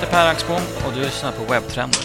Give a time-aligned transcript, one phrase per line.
[0.00, 2.00] Jag heter Per Axbom och du lyssnar på Webbtrender.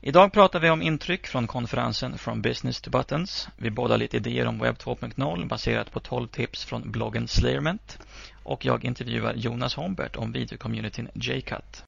[0.00, 3.48] Idag pratar vi om intryck från konferensen From Business to Buttons.
[3.56, 7.98] Vi bollar lite idéer om Web 2.0 baserat på 12 tips från bloggen Slayerment.
[8.42, 11.84] Och jag intervjuar Jonas Hombert om videocommunityn JCut.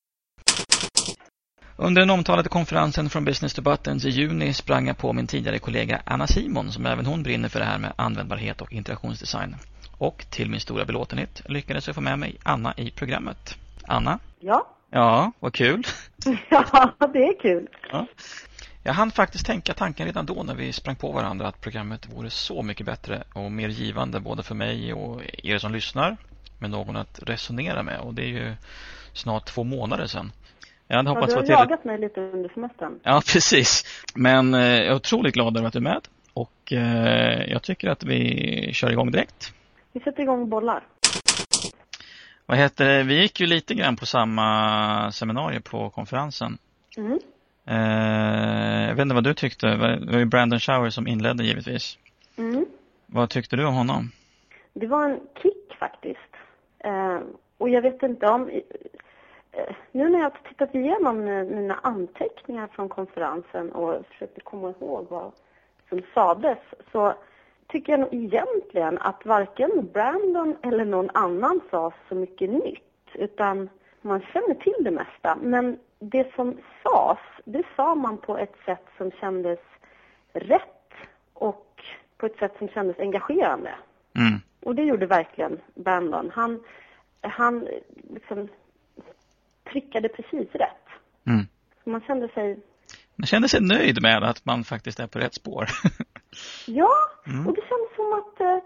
[1.77, 5.59] Under den omtalade konferensen From Business to Buttons i juni sprang jag på min tidigare
[5.59, 9.57] kollega Anna Simon som även hon brinner för det här med användbarhet och interaktionsdesign.
[9.99, 13.57] Och till min stora belåtenhet lyckades jag få med mig Anna i programmet.
[13.87, 14.19] Anna?
[14.41, 14.67] Ja.
[14.95, 15.83] Ja, vad kul.
[16.51, 17.69] Ja, det är kul.
[17.91, 18.07] Ja.
[18.83, 22.31] Jag hann faktiskt tänka tanken redan då när vi sprang på varandra att programmet vore
[22.31, 26.17] så mycket bättre och mer givande både för mig och er som lyssnar
[26.59, 28.55] med någon att resonera med och det är ju
[29.13, 30.33] snart två månader sedan.
[30.87, 33.01] Jag hade hoppats ja, du har jagat mig lite under semestern.
[33.03, 33.85] Ja, precis.
[34.15, 36.01] Men eh, jag är otroligt glad över att du är med
[36.35, 39.53] och eh, jag tycker att vi kör igång direkt.
[39.93, 40.83] Vi sätter igång bollar.
[42.47, 43.03] Vad heter det?
[43.03, 46.59] Vi gick ju lite grann på samma seminarium på konferensen.
[46.97, 47.19] Mm.
[47.67, 49.67] Eh, jag vet inte vad du tyckte.
[49.67, 51.99] Det var ju Brandon Shower som inledde givetvis.
[52.37, 52.67] Mm.
[53.07, 54.11] Vad tyckte du om honom?
[54.75, 56.37] Det var en kick faktiskt.
[56.79, 57.19] Eh,
[57.59, 58.51] och jag vet inte om...
[59.53, 61.25] Eh, nu när jag har tittat igenom
[61.57, 65.33] mina anteckningar från konferensen och försökte komma ihåg vad
[65.89, 66.59] som sades
[66.93, 67.15] så
[67.69, 73.09] tycker jag nog egentligen att varken Brandon eller någon annan sa så mycket nytt.
[73.15, 73.69] Utan
[74.01, 75.39] man känner till det mesta.
[75.43, 79.59] Men det som sades, det sa man på ett sätt som kändes
[80.33, 80.93] rätt
[81.33, 81.83] och
[82.17, 83.75] på ett sätt som kändes engagerande.
[84.17, 84.41] Mm.
[84.61, 86.31] Och det gjorde verkligen Brandon.
[86.35, 86.61] Han,
[87.21, 87.69] han
[88.11, 88.49] liksom
[89.65, 90.87] prickade precis rätt.
[91.27, 91.47] Mm.
[91.85, 92.59] man kände sig...
[93.23, 95.67] Man kände sig nöjd med att man faktiskt är på rätt spår.
[96.67, 96.91] Ja,
[97.27, 97.47] mm.
[97.47, 98.59] och det känns som att eh,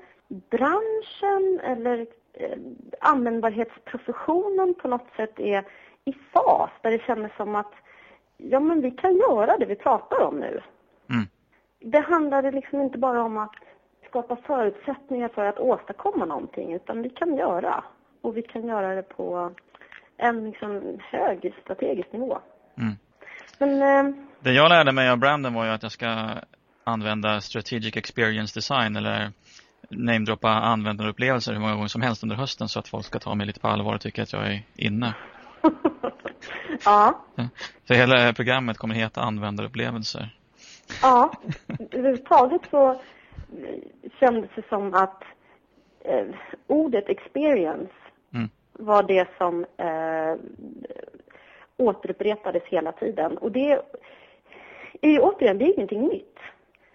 [0.51, 2.59] branschen eller eh,
[3.01, 5.65] användbarhetsprofessionen på något sätt är
[6.05, 7.73] i fas där det känns som att
[8.37, 10.61] ja men vi kan göra det vi pratar om nu.
[11.11, 11.27] Mm.
[11.81, 13.57] Det handlade liksom inte bara om att
[14.09, 17.85] skapa förutsättningar för att åstadkomma någonting utan vi kan göra
[18.21, 19.55] och vi kan göra det på
[20.17, 22.39] en liksom hög strategisk nivå.
[22.79, 22.95] Mm.
[23.59, 26.29] Men, eh, det jag lärde mig av Brandon var ju att jag ska
[26.85, 29.33] använda strategic experience design eller
[29.89, 33.47] namedroppa användarupplevelser hur många gånger som helst under hösten så att folk ska ta mig
[33.47, 35.15] lite på allvar och tycka att jag är inne.
[36.85, 37.21] ja.
[37.89, 40.37] Så hela programmet kommer heta användarupplevelser.
[41.03, 41.33] Ja,
[41.91, 43.01] överhuvudtaget så
[44.21, 45.23] kändes det som att
[46.05, 46.27] eh,
[46.67, 47.93] ordet experience
[48.35, 48.49] mm.
[48.73, 50.37] var det som eh,
[51.77, 53.39] återupprepades hela tiden.
[53.39, 53.83] Och det
[55.03, 56.39] är ju återigen, det är ingenting nytt.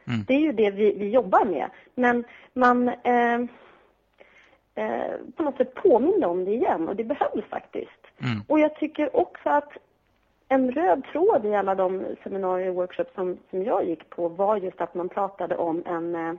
[0.07, 0.23] Mm.
[0.27, 1.69] Det är ju det vi, vi jobbar med.
[1.95, 2.23] Men
[2.53, 3.39] man eh,
[4.75, 8.01] eh, på något sätt påminner om det igen och det behövs faktiskt.
[8.23, 8.43] Mm.
[8.47, 9.71] Och jag tycker också att
[10.47, 14.57] en röd tråd i alla de seminarier och workshops som, som jag gick på var
[14.57, 16.33] just att man pratade om en, eh,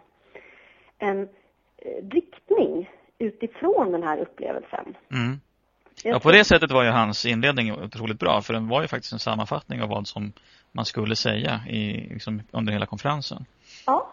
[0.98, 1.22] en
[1.78, 4.96] eh, riktning utifrån den här upplevelsen.
[5.10, 5.40] Mm.
[6.04, 9.12] Ja, på det sättet var ju hans inledning otroligt bra för den var ju faktiskt
[9.12, 10.32] en sammanfattning av vad som
[10.72, 13.44] man skulle säga i, liksom, under hela konferensen.
[13.86, 14.12] Ja.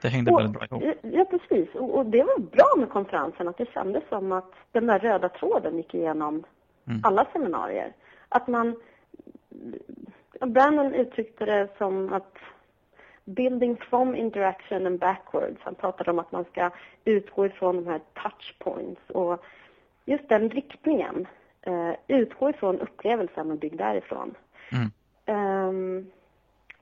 [0.00, 0.98] Det hängde och, väldigt bra ihop.
[1.02, 1.74] Ja, precis.
[1.74, 5.28] Och, och, det var bra med konferensen att det kändes som att den där röda
[5.28, 6.44] tråden gick igenom
[6.86, 7.00] mm.
[7.04, 7.92] alla seminarier.
[8.28, 8.76] Att man...
[10.40, 12.34] Brandon uttryckte det som att
[13.24, 15.58] building from interaction and backwards.
[15.60, 16.70] Han pratade om att man ska
[17.04, 19.44] utgå ifrån de här touchpoints och
[20.04, 21.26] just den riktningen.
[21.66, 24.34] Uh, utgå ifrån upplevelsen och bygg därifrån.
[24.72, 24.90] Mm.
[25.68, 26.10] Um,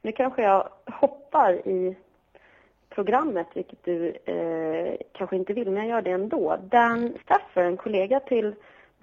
[0.02, 1.96] nu kanske jag hoppar i
[2.88, 6.56] programmet, vilket du eh, kanske inte vill, men jag gör det ändå.
[6.70, 8.54] Dan Staffer, en kollega till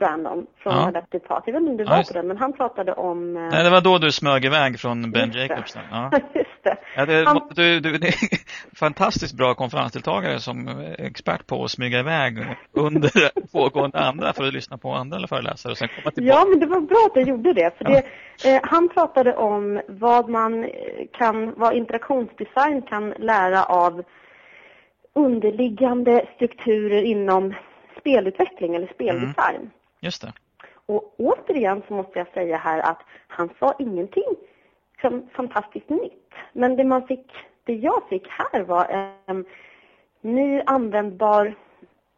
[0.03, 0.88] Brandon från ja.
[0.88, 1.44] Adaptive Path.
[1.46, 3.38] Jag vet inte om du var ja, på den, men han pratade om...
[3.38, 3.44] Eh...
[3.44, 5.78] Nej, det var då du smög iväg från Ben Jacobs.
[5.91, 6.11] Ja.
[6.34, 6.78] just det.
[6.96, 7.41] Ja, det han...
[7.55, 8.14] du, du, du är
[8.76, 10.67] fantastiskt bra konferensdeltagare som
[10.97, 13.11] expert på att smyga iväg under
[13.52, 16.40] pågående andra för att lyssna på andra föreläsare och sen komma tillbaka.
[16.40, 17.78] Ja, men det var bra att jag gjorde det.
[17.78, 18.03] För det,
[18.49, 20.70] eh, han pratade om vad man
[21.17, 24.03] kan, vad interaktionsdesign kan lära av
[25.16, 27.53] underliggande strukturer inom
[27.99, 29.56] spelutveckling eller speldesign.
[29.56, 29.70] Mm.
[30.03, 30.34] Just det.
[30.85, 34.35] Och återigen så måste jag säga här att han sa ingenting
[35.02, 36.32] som fantastiskt nytt.
[36.53, 37.32] Men det man fick,
[37.64, 38.85] det jag fick här var
[39.26, 39.46] en
[40.22, 41.55] ny användbar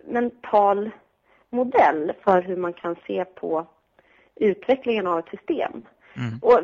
[0.04, 0.90] mental
[1.50, 3.68] modell för hur man kan se på
[4.36, 5.86] utvecklingen av ett system.
[6.18, 6.40] Mm.
[6.42, 6.60] Och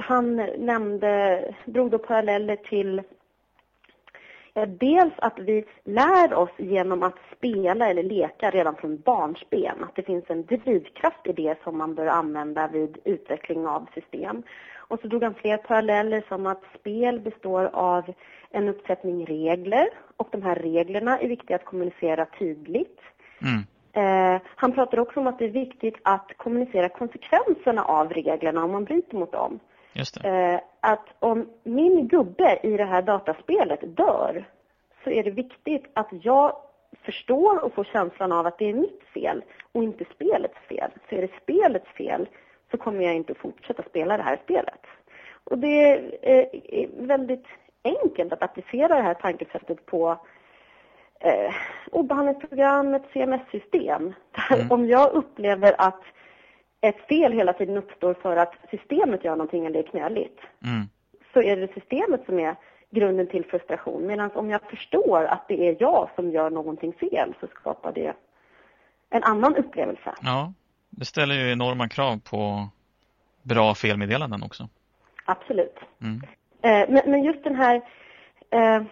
[0.00, 3.02] han nämnde, drog då paralleller till
[4.54, 9.84] dels att vi lär oss genom att spela eller leka redan från barnsben.
[9.84, 14.42] Att det finns en drivkraft i det som man bör använda vid utveckling av system.
[14.74, 18.12] Och så drog han fler paralleller som att spel består av
[18.50, 23.00] en uppsättning regler och de här reglerna är viktiga att kommunicera tydligt.
[23.42, 23.64] Mm.
[23.92, 28.72] Eh, han pratar också om att det är viktigt att kommunicera konsekvenserna av reglerna om
[28.72, 29.60] man bryter mot dem.
[30.24, 34.44] Eh, att om min gubbe i det här dataspelet dör
[35.04, 36.56] så är det viktigt att jag
[37.02, 40.90] förstår och får känslan av att det är mitt fel och inte spelets fel.
[41.08, 42.28] Så är det spelets fel
[42.70, 44.80] så kommer jag inte fortsätta spela det här spelet.
[45.44, 45.92] Och det
[46.22, 47.46] är väldigt
[47.84, 50.18] enkelt att applicera det här tankesättet på
[51.20, 51.54] eh,
[51.90, 54.14] obehandlingsprogram, ett CMS-system.
[54.50, 54.72] Mm.
[54.72, 56.02] Om jag upplever att
[56.88, 60.88] ett fel hela tiden uppstår för att systemet gör någonting eller är knöligt, mm.
[61.32, 62.56] så är det systemet som är
[62.90, 64.06] grunden till frustration.
[64.06, 68.14] Medan om jag förstår att det är jag som gör någonting fel så skapar det
[69.10, 70.14] en annan upplevelse.
[70.22, 70.52] Ja,
[70.90, 72.68] det ställer ju enorma krav på
[73.42, 74.68] bra felmeddelanden också.
[75.24, 75.78] Absolut.
[76.00, 76.22] Mm.
[76.62, 77.82] Eh, men, men, just den här
[78.50, 78.82] eh,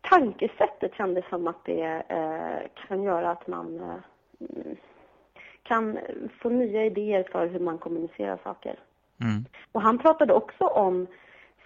[0.00, 3.96] tankesättet kändes som att det eh, kan göra att man eh,
[5.62, 5.98] kan
[6.40, 8.78] få nya idéer för hur man kommunicerar saker.
[9.20, 9.44] Mm.
[9.72, 11.06] Och han pratade också om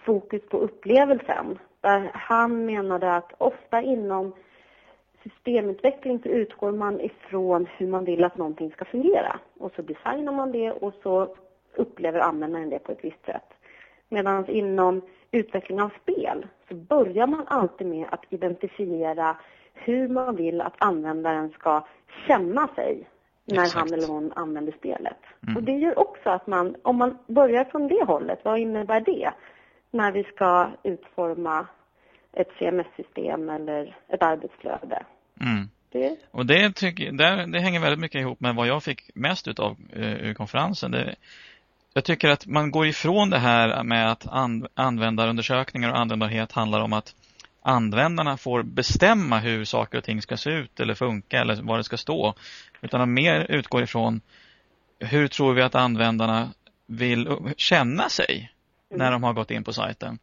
[0.05, 1.59] fokus på upplevelsen.
[1.81, 4.33] Där han menade att ofta inom
[5.23, 9.39] systemutveckling så utgår man ifrån hur man vill att någonting ska fungera.
[9.59, 11.35] Och så designar man det och så
[11.75, 13.53] upplever användaren det på ett visst sätt.
[14.09, 15.01] Medan inom
[15.31, 19.37] utveckling av spel så börjar man alltid med att identifiera
[19.73, 21.85] hur man vill att användaren ska
[22.27, 23.07] känna sig
[23.47, 23.75] när Exakt.
[23.75, 25.17] han eller hon använder spelet.
[25.43, 25.57] Mm.
[25.57, 29.31] Och det gör också att man, om man börjar från det hållet, vad innebär det
[29.91, 31.67] när vi ska utforma
[32.33, 35.05] ett CMS-system eller ett arbetsflöde?
[35.41, 35.69] Mm.
[35.91, 36.17] Det.
[36.31, 39.77] Och det, tycker, det, det hänger väldigt mycket ihop med vad jag fick mest utav
[39.93, 40.91] ur konferensen.
[40.91, 41.15] Det,
[41.93, 46.81] jag tycker att man går ifrån det här med att an, användarundersökningar och användbarhet handlar
[46.81, 47.15] om att
[47.61, 51.83] användarna får bestämma hur saker och ting ska se ut eller funka eller vad det
[51.83, 52.33] ska stå.
[52.81, 54.21] Utan de mer utgår ifrån
[54.99, 56.53] hur tror vi att användarna
[56.85, 58.51] vill känna sig
[58.89, 60.19] när de har gått in på sajten.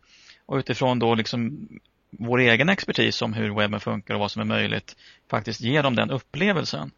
[0.46, 1.68] Och utifrån då liksom
[2.10, 4.96] vår egen expertis om hur webben funkar och vad som är möjligt
[5.30, 6.90] faktiskt ge dem den upplevelsen.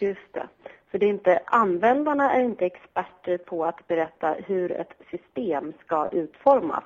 [0.00, 0.48] Just det.
[0.90, 6.08] Så det är inte, användarna är inte experter på att berätta hur ett system ska
[6.12, 6.84] utformas.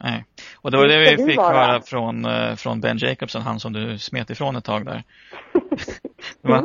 [0.00, 0.24] Nej,
[0.56, 3.98] och det var det, vi fick höra från, eh, från Ben Jacobson, han som du
[3.98, 5.02] smet ifrån ett tag där.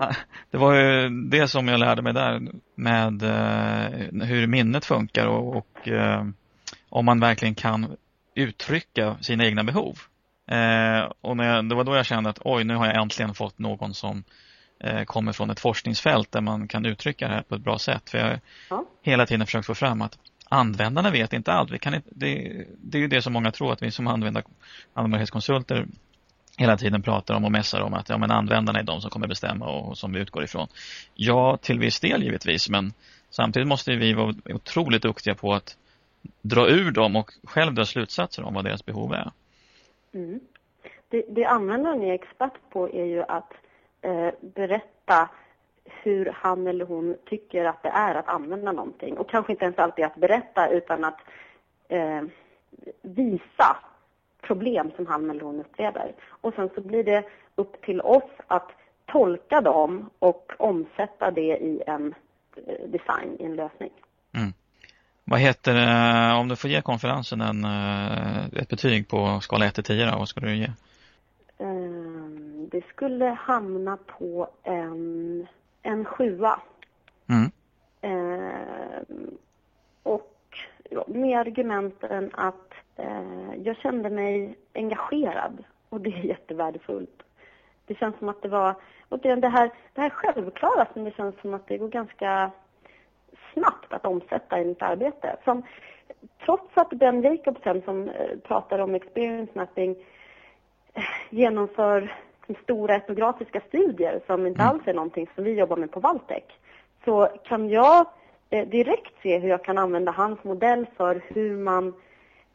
[0.51, 2.41] det, var, ju det som jag lärde mig där
[2.75, 6.23] med uh, hur minnet funkar och, och uh,
[6.89, 7.95] om man verkligen kan
[8.35, 9.97] uttrycka sina egna behov.
[11.21, 13.93] Och jag, det var då jag kände att oj, nu har jag äntligen fått någon
[13.93, 14.23] som
[15.05, 18.09] kommer från ett forskningsfält där man kan uttrycka det här på ett bra sätt.
[18.09, 18.39] För jag har
[18.69, 18.85] ja.
[19.01, 20.17] hela tiden försökt få fram att
[20.53, 21.71] användarna vet inte allt.
[21.71, 24.43] Vi kan inte, det, det är ju det som många tror att vi som användar,
[24.93, 25.85] användbarhetskonsulter
[26.57, 29.27] hela tiden pratar om och mässar om att ja, men användarna är de som kommer
[29.27, 30.67] bestämma och som vi utgår ifrån.
[31.13, 32.93] Ja, till viss del givetvis, men
[33.29, 35.77] samtidigt måste vi vara otroligt duktiga på att
[36.41, 39.31] dra ur dem och själv dra slutsatser om vad deras behov är.
[40.13, 40.39] Mm.
[41.09, 43.53] Det, det användaren är expert på är ju att
[44.01, 45.29] eh, berätta
[45.85, 49.17] hur han eller hon tycker att det är att använda någonting.
[49.17, 51.19] Och kanske inte ens alltid att berätta utan att
[51.87, 52.21] eh,
[53.01, 53.77] visa
[54.41, 56.13] problem som han eller hon upplever.
[56.29, 57.23] Och sen så blir det
[57.55, 58.71] upp till oss att
[59.05, 62.15] tolka dem och omsätta det i en
[62.67, 63.91] eh, design, i en lösning.
[64.35, 64.53] Mm.
[65.25, 69.75] Vad heter det, om du får ge konferensen en, eh, ett betyg på skala 1
[69.75, 70.69] till 10 då, vad ska du ge?
[71.57, 75.47] Ehm, det skulle hamna på en
[75.83, 76.59] en sjua.
[77.29, 77.51] Mm.
[78.01, 79.01] Eh,
[80.03, 80.57] och
[80.89, 87.23] ja, med argumenten att eh, jag kände mig engagerad och det är jättevärdefullt.
[87.85, 88.75] Det känns som att det var,
[89.09, 92.51] och det, här, det här självklara som det känns som att det går ganska
[93.53, 95.37] snabbt att omsätta i mitt arbete.
[95.43, 95.63] Som,
[96.45, 99.95] trots att Ben Jacobsen som eh, pratar om experience mapping
[100.93, 101.03] eh,
[102.63, 104.69] stora etnografiska studier som inte mm.
[104.69, 106.43] alls är någonting som vi jobbar med på Valtech
[107.05, 108.05] så kan jag
[108.49, 111.93] eh, direkt se hur jag kan använda hans modell för hur man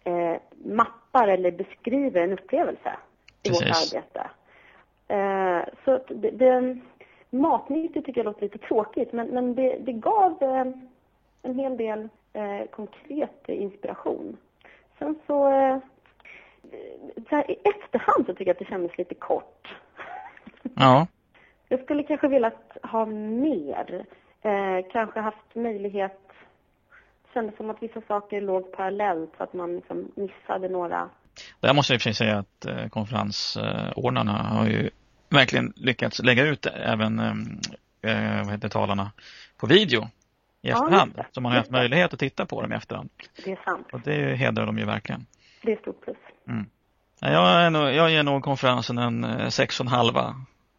[0.04, 2.96] eh, mappar eller beskriver en upplevelse
[3.42, 3.94] i Precis.
[3.94, 4.30] vårt arbete.
[5.08, 6.78] Eh, så det, det,
[7.30, 10.66] matnyttigt tycker jag låter lite tråkigt men, men det, det gav eh,
[11.42, 14.36] en hel del eh, konkret inspiration.
[14.98, 15.78] Sen så eh,
[17.28, 19.68] så här, i efterhand så tycker jag att det kändes lite kort.
[20.78, 21.06] Ja.
[21.68, 24.04] Jag skulle kanske velat ha mer.
[24.42, 26.20] Eh, kanske haft möjlighet
[27.34, 31.08] kändes som att vissa saker låg parallellt så att man liksom missade några.
[31.60, 34.90] Där måste jag i och för sig säga att eh, konferensordnarna har ju
[35.28, 37.18] verkligen lyckats lägga ut även
[38.02, 39.12] eh, vad heter talarna
[39.56, 40.02] på video
[40.62, 41.12] i efterhand.
[41.16, 43.10] Ja, så man har haft möjlighet att titta på dem i efterhand.
[43.44, 43.86] Det är sant.
[43.92, 45.26] Och det hedrar de ju verkligen.
[45.62, 46.16] Det är stort plus.
[46.48, 46.66] Mm.
[47.20, 50.34] Jag, är nog, jag ger nog konferensen en sex och en halva.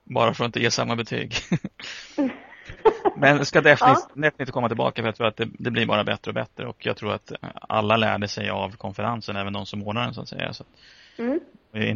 [0.10, 1.36] Bara för att inte ge samma betyg.
[3.16, 4.22] Men ska definitivt, ja.
[4.22, 6.86] definitivt komma tillbaka för jag tror att det, det, blir bara bättre och bättre och
[6.86, 10.28] jag tror att alla lärde sig av konferensen, även de som ordnar den så att
[10.28, 10.54] säga.
[10.54, 10.64] Så
[11.18, 11.40] mm.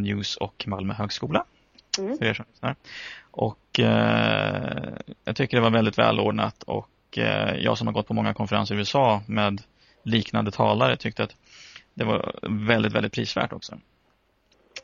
[0.01, 1.45] News och Malmö högskola.
[1.99, 2.17] Mm.
[2.17, 2.75] För er som lyssnar.
[3.31, 4.93] Och eh,
[5.23, 8.75] jag tycker det var väldigt välordnat och eh, jag som har gått på många konferenser
[8.75, 9.61] i USA med
[10.03, 11.35] liknande talare tyckte att
[11.93, 12.35] det var
[12.67, 13.77] väldigt, väldigt prisvärt också.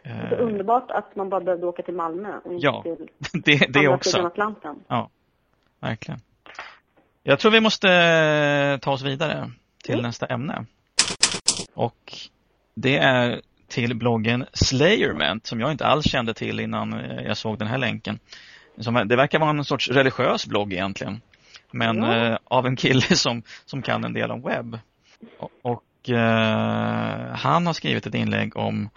[0.03, 3.07] Det är underbart att man bara behövde åka till Malmö och inte ja, till
[3.43, 4.09] det, det andra också.
[4.09, 4.75] sidan Atlanten.
[4.87, 5.09] Ja,
[5.79, 6.19] verkligen.
[7.23, 9.51] Jag tror vi måste eh, ta oss vidare
[9.83, 10.03] till mm.
[10.03, 10.65] nästa ämne.
[11.73, 12.13] Och
[12.73, 17.57] det är till bloggen Slayerment som jag inte alls kände till innan eh, jag såg
[17.59, 18.19] den här länken.
[19.05, 21.21] Det verkar vara en sorts religiös blogg egentligen.
[21.71, 24.79] Men eh, av en kille som, som kan en del om webb.
[25.37, 28.89] Och, och eh, han har skrivit ett inlägg om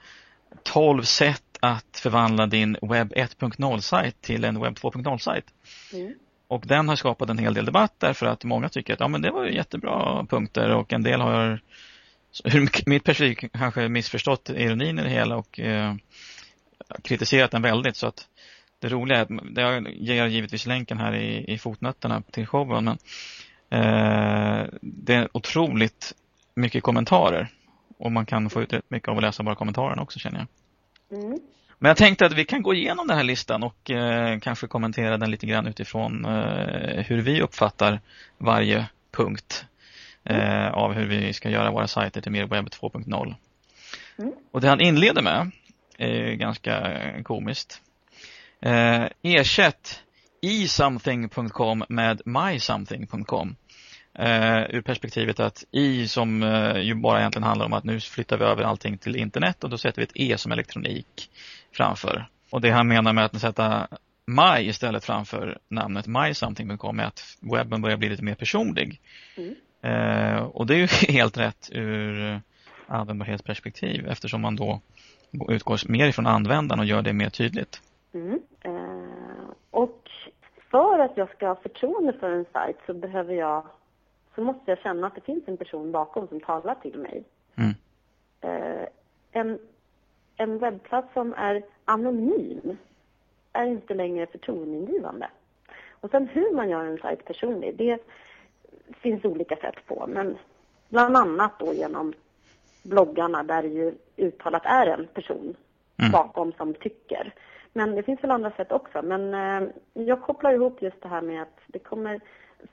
[0.62, 5.44] 12 sätt att förvandla din webb 1.0-sajt till en webb 2.0-sajt.
[5.92, 6.14] Mm.
[6.48, 9.22] Och den har skapat en hel del debatt därför att många tycker att ja, men
[9.22, 11.60] det var jättebra punkter och en del har
[12.44, 15.94] ur mitt perspektiv kanske missförstått ironin i det hela och eh,
[17.02, 18.28] kritiserat den väldigt så att
[18.78, 22.98] det roliga är att jag ger givetvis länken här i, i fotnötterna till showen men
[23.70, 26.14] eh, det är otroligt
[26.54, 27.48] mycket kommentarer
[28.02, 31.18] och man kan få ut rätt mycket av att läsa bara kommentarerna också känner jag.
[31.18, 31.38] Mm.
[31.78, 35.16] Men jag tänkte att vi kan gå igenom den här listan och eh, kanske kommentera
[35.16, 38.00] den lite grann utifrån eh, hur vi uppfattar
[38.38, 39.64] varje punkt
[40.24, 43.34] eh, av hur vi ska göra våra sajter till mer webb 2.0.
[44.18, 44.32] Mm.
[44.50, 45.50] Och det han inleder med
[45.98, 47.80] är ganska komiskt.
[48.60, 50.02] Eh, ersätt
[50.40, 53.56] isomething.com med mysomething.com.
[54.18, 58.38] Uh, ur perspektivet att i som uh, ju bara egentligen handlar om att nu flyttar
[58.38, 61.30] vi över allting till internet och då sätter vi ett E som elektronik
[61.72, 62.26] framför.
[62.50, 63.88] Och det han menar med att sätta
[64.26, 69.00] My istället framför namnet mysomething.com är att webben börjar bli lite mer personlig.
[69.36, 69.54] Mm.
[69.84, 72.40] Uh, och det är ju helt rätt ur
[72.86, 74.80] användbarhetsperspektiv eftersom man då
[75.48, 77.80] utgår mer ifrån användaren och gör det mer tydligt.
[78.14, 78.40] Mm.
[79.70, 79.98] och
[80.70, 83.64] för att jag ska ha förtroende för en sajt så behöver jag
[84.34, 87.24] så måste jag känna att det finns en person bakom som talar till mig.
[87.54, 87.74] Mm.
[88.40, 88.88] Eh,
[89.32, 89.58] en,
[90.36, 92.76] en webbplats som är anonym
[93.52, 95.28] är inte längre förtroendeingivande.
[95.90, 97.98] Och sen hur man gör en sajt personlig, det
[99.00, 100.06] finns olika sätt på.
[100.08, 100.38] Men
[100.88, 102.12] bland annat då genom
[102.82, 105.56] bloggarna där det ju uttalat är en person
[105.98, 106.12] mm.
[106.12, 107.34] bakom som tycker.
[107.72, 109.02] Men det finns väl andra sätt också.
[109.02, 112.20] Men eh, jag kopplar ihop just det här med att det kommer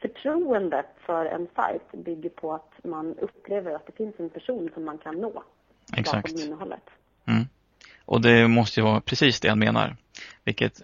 [0.02, 4.86] förtroendet för en sajt bygger på att man upplever att det finns en person som
[4.86, 5.44] man kan nå
[5.98, 6.28] Exakt.
[6.28, 6.84] bakom innehållet.
[7.26, 7.44] Mm.
[8.06, 9.96] Och det måste ju vara precis det han menar.
[10.44, 10.82] Vilket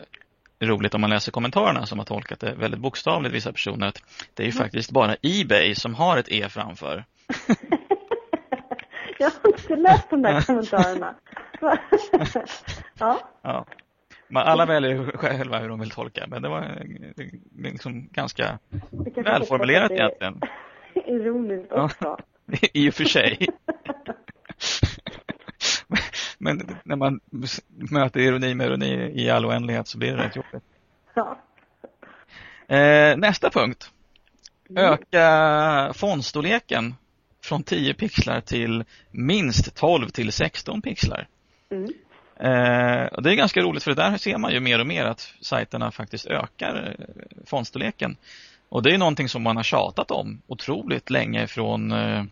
[0.60, 4.04] är roligt om man läser kommentarerna som har tolkat det väldigt bokstavligt, vissa personer, att
[4.34, 4.64] det är ju mm.
[4.64, 7.06] faktiskt bara Ebay som har ett E framför.
[9.20, 11.16] jag har inte läst de där kommentarerna.
[13.00, 13.20] ja.
[13.42, 13.66] ja.
[14.28, 16.84] Man, alla väljer själva hur de vill tolka, men det var
[17.58, 18.60] liksom ganska
[19.16, 20.42] välformulerat egentligen.
[21.08, 22.18] Ironiskt också.
[22.74, 23.38] I och för sig.
[26.38, 27.20] men när man
[27.92, 30.64] möter ironi med ironi i all oändlighet så blir det rätt jobbigt.
[31.14, 31.40] Ja.
[32.76, 33.92] Eh, nästa punkt.
[34.70, 34.84] Mm.
[34.84, 36.96] Öka fontstorleken
[37.44, 41.28] från 10 pixlar till minst 12 till 16 pixlar.
[41.72, 41.90] Mm.
[42.40, 45.34] Eh, och det är ganska roligt för där ser man ju mer och mer att
[45.42, 47.06] sajterna faktiskt ökar eh,
[47.46, 48.18] fontstorleken.
[48.70, 52.24] Och det är någonting som man har tjatat om otroligt länge från eh,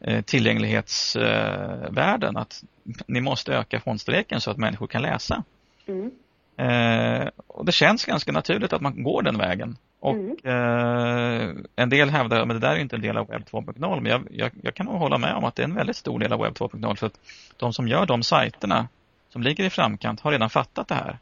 [0.00, 2.64] eh tillgänglighetsvärlden att
[3.06, 5.44] ni måste öka fontstorleken så att människor kan läsa.
[5.86, 6.10] Mm.
[6.56, 9.76] Eh, och det känns ganska naturligt att man går den vägen.
[10.00, 10.36] Och mm.
[10.44, 14.12] eh, en del hävdar att det där är inte en del av webb 2.0 men
[14.12, 16.32] jag, jag, jag, kan nog hålla med om att det är en väldigt stor del
[16.32, 17.20] av webb 2.0 för att
[17.56, 18.88] de som gör de sajterna
[19.32, 21.18] som ligger i framkant har redan fattat det här.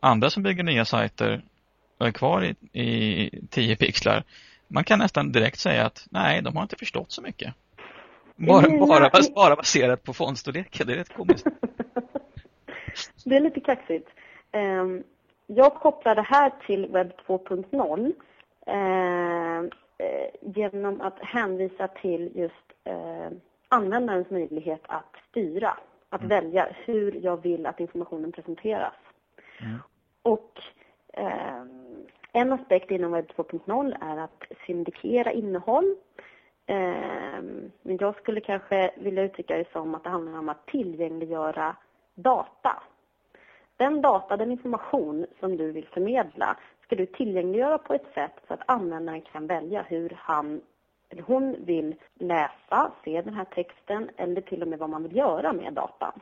[0.00, 1.42] Andra som bygger nya sajter
[1.98, 4.24] och är kvar i, i 10 pixlar,
[4.68, 7.54] man kan nästan direkt säga att nej, de har inte förstått så mycket.
[8.36, 11.46] Bara, bara, bara baserat på fondstorleken, det är rätt komiskt.
[13.24, 14.08] Det är lite kaxigt.
[14.52, 15.02] Ehm,
[15.46, 18.12] Jag kopplar det här till webb 2.0
[18.66, 22.54] eh, eh, genom att hänvisa till just
[22.84, 23.30] eh,
[23.68, 25.76] användarens möjlighet att styra,
[26.12, 28.94] att välja hur jag vill att informationen presenteras.
[29.60, 29.78] Mm.
[30.22, 30.60] Och
[31.12, 31.62] eh,
[32.32, 35.96] en aspekt inom webb 2.0 är att syndikera innehåll.
[36.66, 37.42] Eh,
[37.82, 41.76] men jag skulle kanske vilja uttrycka det som att det handlar om att tillgängliggöra
[42.14, 42.82] data.
[43.76, 48.54] Den data, den information som du vill förmedla ska du tillgängliggöra på ett sätt så
[48.54, 50.60] att användaren kan välja hur han
[51.12, 55.16] eller hon vill läsa, se den här texten eller till och med vad man vill
[55.16, 56.20] göra med datan.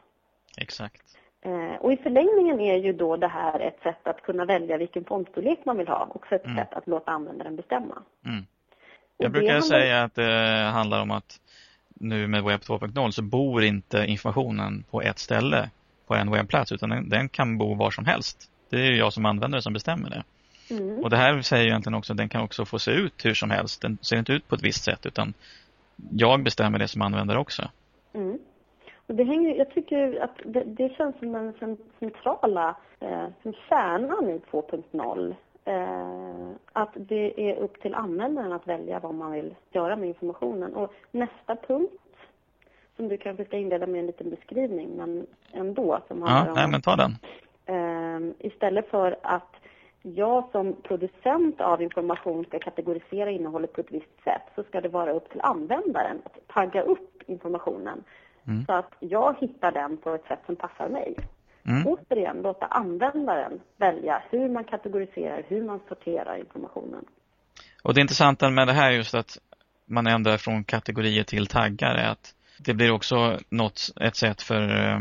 [0.59, 1.03] Exakt.
[1.43, 5.05] Eh, och i förlängningen är ju då det här ett sätt att kunna välja vilken
[5.05, 6.57] fondstorlek man vill ha, också ett Mm.
[6.57, 8.03] sätt att låta användaren bestämma.
[8.27, 8.41] Mm.
[9.19, 11.41] Och Jag brukar handlar- säga att det handlar om att
[11.95, 15.71] nu med webb 2.0 så bor inte informationen på ett ställe
[16.07, 18.51] på en webbplats utan den, den kan bo var som helst.
[18.71, 20.23] Det är jag som användare som bestämmer det.
[20.71, 21.05] Mm.
[21.05, 23.35] Och det här säger ju egentligen också att den kan också få se ut hur
[23.35, 23.83] som helst.
[23.83, 25.35] Den ser inte ut på ett visst sätt utan
[26.11, 27.63] jag bestämmer det som användare också.
[28.13, 28.39] Mm.
[29.07, 33.53] Och det hänger, jag tycker att det, det känns som den cen- centrala, eh, som
[33.69, 35.35] kärnan i 2.0.
[35.65, 40.75] Eh, att det är upp till användaren att välja vad man vill göra med informationen.
[40.75, 41.93] Och nästa punkt,
[42.97, 46.69] som du kanske ska inleda med en liten beskrivning, men ändå, som Ja, om nej
[46.69, 47.17] men ta den.
[47.67, 49.60] Ehm, istället för att
[50.03, 54.89] jag som producent av information ska kategorisera innehållet på ett visst sätt så ska det
[54.89, 58.05] vara upp till användaren att tagga upp informationen
[58.47, 58.65] Mm.
[58.67, 61.17] så att jag hittar den på ett sätt som passar mig.
[61.67, 61.87] Mm.
[61.87, 67.05] Återigen, låta användaren välja hur man kategoriserar, hur man sorterar informationen.
[67.83, 69.39] Och det intressanta med det här är just att
[69.87, 74.63] man ändrar från kategorier till taggar är att det blir också något, ett sätt för
[74.63, 74.99] eh,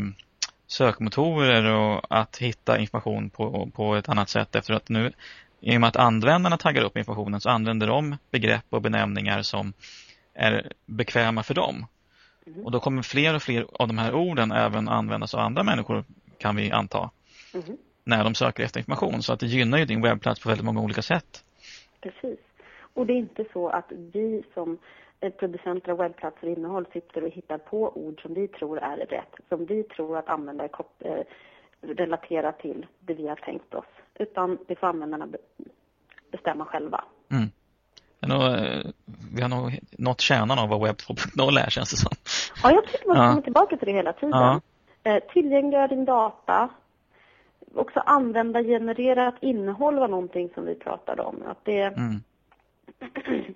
[0.70, 5.12] sökmotorer och att hitta information på, på ett annat sätt efter att nu
[5.60, 9.72] i och med att användarna taggar upp informationen så använder de begrepp och benämningar som
[10.34, 11.86] är bekväma för dem.
[12.46, 12.64] Mm.
[12.64, 16.04] Och då kommer fler och fler av de här orden även användas av andra människor
[16.38, 17.10] kan vi anta
[17.54, 17.76] Mhm.
[18.04, 19.22] när de söker efter information.
[19.22, 21.44] Så att det gynnar ju din webbplats på väldigt många olika sätt.
[22.00, 22.38] Precis.
[22.94, 24.78] Och det är inte så att vi som
[25.38, 29.34] producenter av webbplatser och innehåll sitter och hittar på ord som vi tror är rätt,
[29.48, 31.22] som vi tror att användare eh,
[31.80, 33.84] relaterar till det vi har tänkt oss.
[34.14, 35.38] Utan det får användarna be-
[36.32, 37.04] bestämma själva.
[37.30, 37.48] Mm.
[38.22, 38.90] Nog, eh,
[39.34, 42.10] vi har nog nått kärnan av vad webb 2.0 är känns det som.
[42.62, 43.28] Ja, jag tycker man Ja.
[43.30, 44.30] kommer tillbaka till det hela tiden.
[44.32, 44.60] Ja.
[45.02, 46.68] Eh, tillgängliggör din data.
[47.74, 51.42] Också använda genererat innehåll var någonting som vi pratade om.
[51.46, 52.22] Att det, Mm.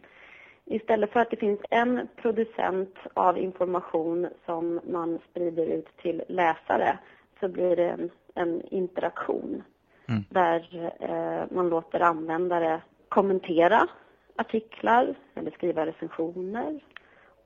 [0.66, 6.98] Istället för att det finns en producent av information som man sprider ut till läsare
[7.40, 9.62] så blir det en, en interaktion
[10.06, 10.24] Mm.
[10.28, 13.88] där eh, man låter användare kommentera
[14.36, 16.80] artiklar eller skriva recensioner.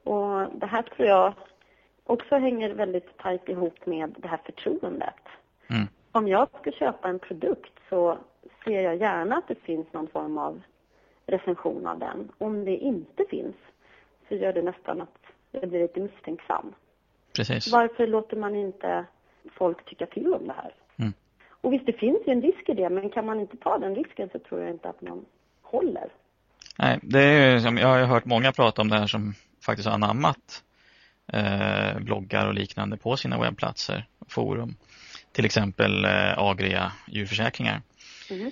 [0.04, 1.32] Och det här tror jag
[2.04, 5.14] också hänger väldigt tajt ihop med det här förtroendet.
[5.70, 5.86] Mm.
[6.12, 8.18] Om jag ska köpa en produkt så
[8.64, 10.60] ser jag gärna att det finns någon form av
[11.28, 12.28] recension av den.
[12.38, 13.56] Om det inte finns
[14.28, 15.18] så gör det nästan att
[15.52, 16.74] jag blir lite misstänksam.
[17.36, 17.72] Precis.
[17.72, 19.04] Varför låter man inte
[19.58, 20.74] folk tycka till om det här?
[20.96, 21.12] Mm.
[21.60, 23.94] Och visst, det finns ju en risk i det, men kan man inte ta den
[23.94, 25.24] risken så tror jag inte att man
[25.62, 26.08] håller.
[26.78, 29.34] Nej, det är ju som, jag har hört många prata om det här som
[29.66, 30.62] faktiskt har anammat
[31.32, 34.76] eh, bloggar och liknande på sina webbplatser, forum.
[35.32, 37.82] Till exempel eh, Agria djurförsäkringar.
[38.30, 38.50] Mhm.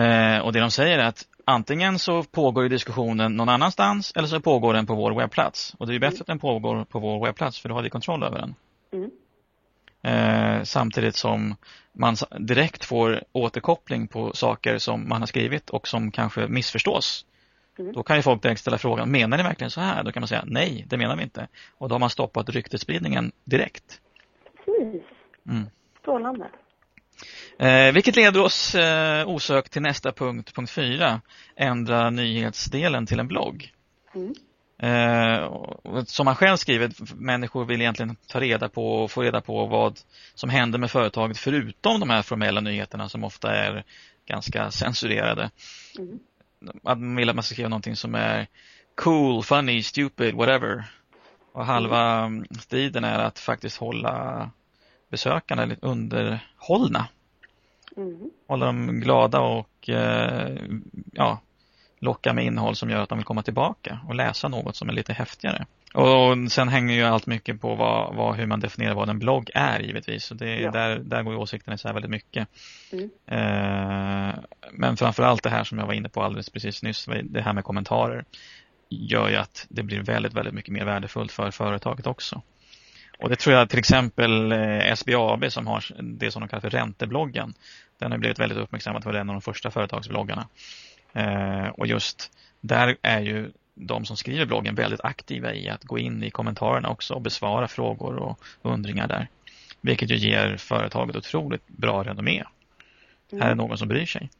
[0.00, 4.28] Eh, och det de säger är att antingen så pågår ju diskussionen någon annanstans eller
[4.28, 5.74] så pågår den på vår webbplats.
[5.78, 8.22] Och det är bättre att den pågår på vår webbplats för då har vi kontroll
[8.22, 8.54] över den.
[8.92, 9.10] Mm.
[10.02, 11.54] Eh, samtidigt som
[11.92, 17.26] man direkt får återkoppling på saker som man har skrivit och som kanske missförstås.
[17.78, 17.92] Mm.
[17.92, 20.04] Då kan ju folk direkt ställa frågan, menar ni verkligen så här?
[20.04, 21.48] Då kan man säga, nej, det menar vi inte.
[21.78, 24.00] Och då har man stoppat ryktesspridningen direkt.
[24.64, 25.02] Precis.
[25.48, 25.64] Mm.
[26.00, 26.50] Strålande.
[27.58, 31.20] Eh, vilket leder oss eh, osökt till nästa punkt, punkt 4.
[31.56, 33.72] Ändra nyhetsdelen till en blogg.
[34.14, 34.34] Mm.
[34.78, 39.40] Eh, och som han själv skriver, människor vill egentligen ta reda på och få reda
[39.40, 39.98] på vad
[40.34, 43.84] som händer med företaget förutom de här formella nyheterna som ofta är
[44.26, 45.50] ganska censurerade.
[45.98, 46.18] Mm.
[46.82, 48.46] Att man vill att man ska skriva någonting som är
[48.94, 50.84] cool, funny, stupid, whatever.
[51.52, 52.44] Och halva mm.
[52.60, 54.50] striden är att faktiskt hålla
[55.14, 57.08] besökarna lite underhållna.
[57.96, 58.30] Mm.
[58.48, 60.56] Hålla dem glada och eh,
[61.12, 61.40] ja,
[61.98, 64.92] locka med innehåll som gör att de vill komma tillbaka och läsa något som är
[64.92, 65.66] lite häftigare.
[65.94, 69.50] Och sen hänger ju allt mycket på vad, vad, hur man definierar vad en blogg
[69.54, 70.30] är givetvis.
[70.30, 70.70] Och det, ja.
[70.70, 72.48] där, där går ju åsikterna isär väldigt mycket.
[72.92, 73.10] Mm.
[73.26, 74.34] Eh,
[74.72, 77.64] men framförallt det här som jag var inne på alldeles precis nyss, det här med
[77.64, 78.24] kommentarer
[78.88, 82.42] gör ju att det blir väldigt, väldigt mycket mer värdefullt för företaget också.
[83.24, 86.70] Och det tror jag till exempel eh, SBAB som har det som de kallar för
[86.70, 87.54] räntebloggen.
[87.98, 90.48] Den har blivit väldigt uppmärksammad för en av de första företagsbloggarna.
[91.12, 95.98] Eh, och just där är ju de som skriver bloggen väldigt aktiva i att gå
[95.98, 99.28] in i kommentarerna också och besvara frågor och undringar där.
[99.80, 102.44] Vilket ju ger företaget otroligt bra renommé.
[103.32, 103.42] Mm.
[103.42, 104.30] Här är någon som bryr sig.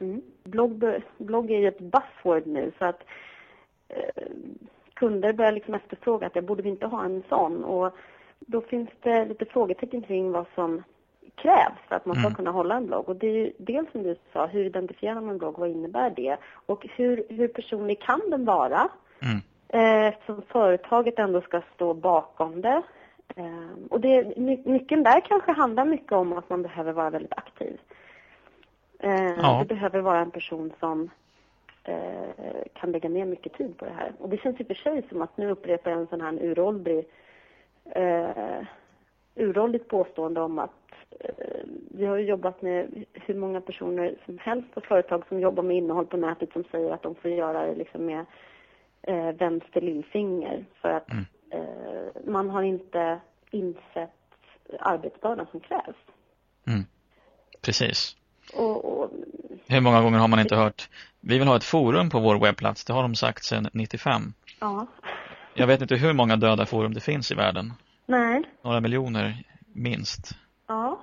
[0.00, 0.22] Mm.
[0.44, 0.84] Blogg,
[1.18, 3.00] blogg är ju ett buzzword nu så att
[3.88, 4.24] eh,
[4.94, 7.94] kunder börjar liksom efterfråga att jag borde vi inte ha en sån och
[8.46, 10.82] då finns det lite frågetecken kring vad som
[11.34, 12.34] krävs för att man ska mm.
[12.34, 13.08] kunna hålla en blogg.
[13.08, 16.10] Och det är ju dels som du sa, hur identifierar man en blogg, vad innebär
[16.10, 16.36] det?
[16.66, 18.88] Och hur, hur personlig kan den vara?
[19.22, 19.40] Mm.
[19.68, 22.82] Eh, eftersom företaget ändå ska stå bakom det.
[23.36, 27.80] Eh, och det, nyckeln där kanske handlar mycket om att man behöver vara väldigt aktiv.
[28.98, 29.58] Eh, ja.
[29.58, 31.10] Det behöver vara en person som
[31.84, 34.12] eh, kan lägga ner mycket tid på det här.
[34.18, 36.38] Och det känns i och för sig som att nu upprepar jag en sån här
[36.42, 37.06] uråldrig
[37.84, 38.66] eh,
[39.34, 40.70] uråldrigt påstående om att
[41.20, 45.76] eh, vi har jobbat med hur många personer som helst på företag som jobbar med
[45.76, 48.24] innehåll på nätet som säger att de får göra det liksom med
[49.02, 51.24] eh, vänster lillfinger för att mm.
[51.50, 54.10] eh, man har inte insett
[54.78, 55.96] arbetsbördan som krävs.
[56.66, 56.84] Mm.
[57.60, 58.16] Precis.
[58.54, 59.10] Och, och,
[59.68, 60.88] hur många gånger har man inte hört
[61.20, 64.32] vi vill ha ett forum på vår webbplats, det har de sagt sedan 95.
[64.60, 64.86] Ja.
[65.60, 67.72] Jag vet inte hur många döda forum det finns i världen.
[68.06, 68.42] Nej.
[68.62, 70.30] Några miljoner, minst.
[70.66, 71.00] Ja.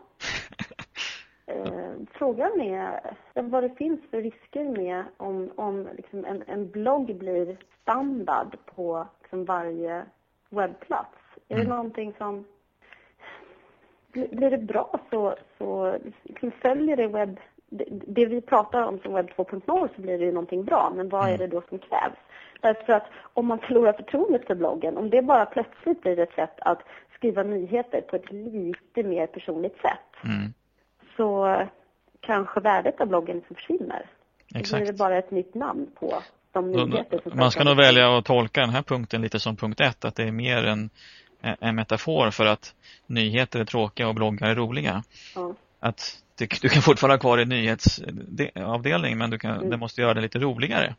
[1.47, 2.99] eh, frågan är
[3.33, 9.07] vad det finns för risker med om, om liksom en, en blogg blir standard på
[9.21, 10.05] liksom varje
[10.49, 11.17] webbplats.
[11.47, 11.67] Är mm.
[11.67, 12.45] det någonting som...
[14.11, 17.39] Blir det bra så, så liksom följer det webb...
[17.69, 21.09] Det, det vi pratar om som webb 2.0 så blir det ju någonting bra, men
[21.09, 21.37] vad är mm.
[21.39, 22.17] det då som krävs?
[22.61, 26.55] Därför att om man förlorar förtroendet för bloggen, om det bara plötsligt blir ett sätt
[26.59, 26.79] att
[27.15, 30.53] skriva nyheter på ett lite mer personligt sätt, mm.
[31.17, 31.61] så
[32.19, 34.05] kanske värdet av bloggen försvinner.
[34.55, 34.71] Exakt.
[34.71, 36.13] Då blir det bara ett nytt namn på
[36.51, 39.81] de nyheter som Man ska nog välja att tolka den här punkten lite som punkt
[39.81, 40.89] ett, att det är mer en,
[41.41, 42.75] en metafor för att
[43.05, 45.03] nyheter är tråkiga och bloggar är roliga.
[45.35, 45.53] Ja.
[45.79, 49.69] Att du, du, kan fortfarande ha kvar en nyhetsavdelning men du, kan, mm.
[49.69, 50.95] du måste göra det lite roligare.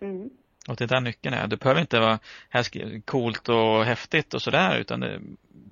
[0.00, 0.30] Mm.
[0.68, 1.46] Och det är där nyckeln är.
[1.46, 5.20] Du behöver inte vara här coolt och häftigt och sådär utan det,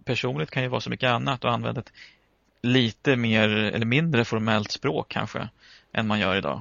[0.05, 1.93] personligt kan ju vara så mycket annat och använda ett
[2.63, 5.49] lite mer eller mindre formellt språk kanske
[5.93, 6.61] än man gör idag.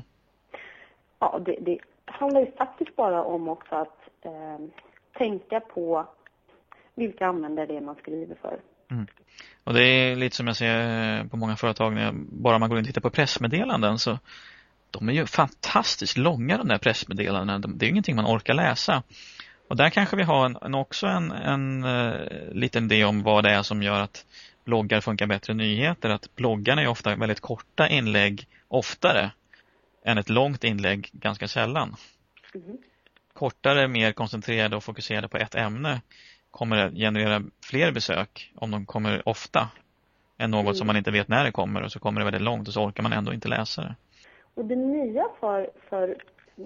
[1.20, 4.66] Ja, det, det handlar ju faktiskt bara om också att eh,
[5.18, 6.08] tänka på
[6.96, 8.60] vilka användare det är man skriver för.
[8.92, 9.08] Mm.
[9.64, 12.80] Och det är lite som jag ser på många företag när jag, bara man går
[12.80, 14.20] in och tittar på pressmeddelanden så
[14.92, 17.60] de är ju fantastiskt långa de där pressmeddelandena.
[17.60, 19.04] Det är ju ingenting man orkar läsa.
[19.68, 23.44] Och där kanske vi har en, en också en, en uh, liten idé om vad
[23.44, 24.26] det är som gör att
[24.66, 26.10] bloggar funkar bättre än nyheter.
[26.10, 29.32] Att bloggarna är ofta väldigt korta inlägg oftare
[30.06, 31.96] än ett långt inlägg ganska sällan.
[32.56, 32.78] Mm.
[33.34, 36.02] Kortare, mer koncentrerade och fokuserade på ett ämne
[36.56, 39.70] kommer att generera fler besök om de kommer ofta
[40.38, 40.74] än något mm.
[40.74, 42.86] som man inte vet när det kommer och så kommer det väldigt långt och så
[42.86, 43.96] orkar man ändå inte läsa det.
[44.54, 46.16] Och det nya för, för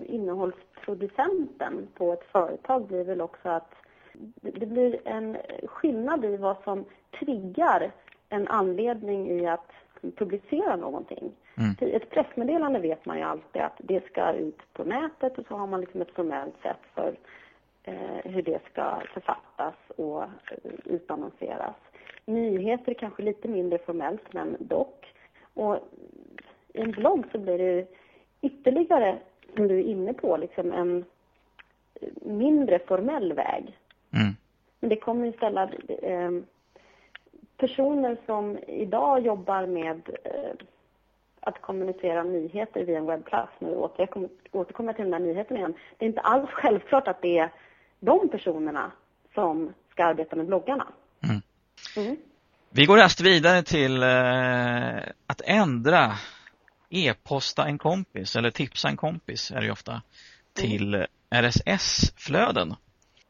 [0.06, 3.72] innehållsproducenten på ett företag blir väl också att
[4.42, 6.86] det blir en skillnad i vad som
[7.20, 7.92] triggar
[8.30, 9.72] en anledning i att
[10.18, 11.32] publicera någonting.
[11.58, 11.96] Mm.
[11.96, 15.68] Ett pressmeddelande vet man ju alltid att det ska ut på nätet och så har
[15.68, 17.16] man liksom ett formellt sätt för
[18.24, 20.30] hur det ska författas och eh,
[20.86, 21.76] utannonseras.
[22.26, 25.14] Nyheter kanske lite mindre formellt men dock.
[25.54, 25.80] Och
[26.74, 27.88] i en blogg så blir det
[28.42, 29.18] ytterligare,
[29.56, 31.06] som du är inne på, liksom en
[32.22, 33.78] mindre formell väg.
[34.14, 34.36] Mm.
[34.80, 35.70] Men det kommer ju ställa
[36.02, 36.32] eh,
[37.58, 40.66] personer som idag jobbar med eh,
[41.40, 43.52] att kommunicera nyheter via en webbplats.
[43.60, 45.74] Nu återkommer, återkommer till den där nyheten igen.
[45.98, 47.50] Det är inte alls självklart att det är
[48.00, 48.92] de personerna
[49.34, 50.88] som ska arbeta med bloggarna.
[51.24, 51.42] Mm.
[51.98, 52.18] Mm.
[52.70, 56.12] Vi går raskt vidare till eh, att ändra
[56.90, 60.02] e-posta en kompis eller tipsa en kompis är det ju ofta
[60.54, 62.76] till RSS-flöden.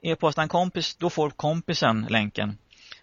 [0.02, 2.58] E-posta en kompis, då får kompisen länken.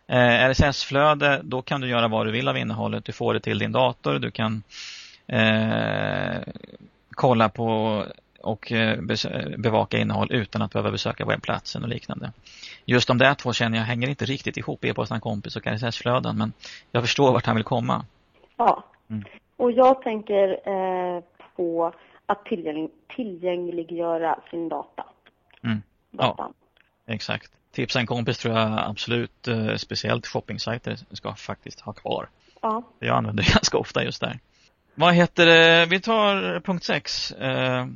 [0.07, 3.05] Eh, RSS-flöde, då kan du göra vad du vill av innehållet.
[3.05, 4.63] Du får det till din dator, du kan
[5.27, 6.39] eh,
[7.11, 8.03] kolla på
[8.47, 9.01] och eh,
[9.59, 12.33] bevaka innehåll utan att behöva besöka webbplatsen och liknande.
[12.85, 16.39] Just de där två känner jag hänger inte riktigt ihop, e-post en kompis och RSS-flöden,
[16.39, 16.53] men
[16.93, 18.05] jag förstår vart han vill komma.
[18.57, 19.25] Ja, mm.
[19.57, 21.23] och jag tänker eh,
[21.57, 21.93] på
[22.27, 25.05] att tillgäng tillgängliggöra sin data.
[25.65, 25.83] Mm.
[26.11, 26.51] Ja,
[27.07, 27.53] exakt.
[27.73, 32.29] Tipsa en kompis tror jag absolut, eh, speciellt shoppingsajter, ska faktiskt ha kvar.
[32.61, 32.83] Ja.
[32.99, 34.39] Jag använder det ganska ofta just där.
[34.95, 35.87] Vad heter det?
[35.87, 37.33] Vi tar punkt 6.
[37.33, 37.87] Eh,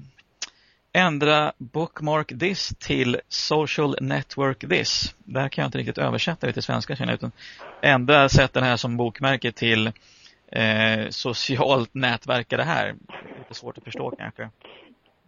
[0.93, 5.15] ändra bookmark this till social network this.
[5.19, 7.17] Där kan jag inte riktigt översätta det till svenska känner jag.
[7.17, 7.33] Utan
[7.83, 9.93] ändra, sätt den här som bokmärke till
[10.53, 12.95] eh, socialt nätverka det här.
[13.39, 14.51] Lite svårt att förstå kanske.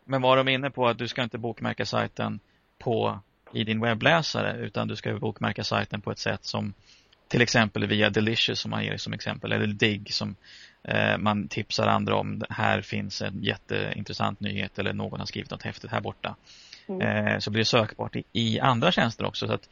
[0.05, 2.41] Men var de inne på att du ska inte bokmärka sajten
[2.79, 3.21] på
[3.53, 6.75] i din webbläsare utan du ska bokmärka sajten på ett sätt som
[7.29, 10.37] till exempel via Delicious som man ger som exempel eller Dig som
[11.19, 12.43] man tipsar andra om.
[12.51, 16.37] Här finns en jätteintressant nyhet eller någon har skrivit något häftigt här borta.
[16.89, 17.27] Mm.
[17.27, 19.47] Eh, så blir det sökbart i, andra tjänster också.
[19.47, 19.69] Så att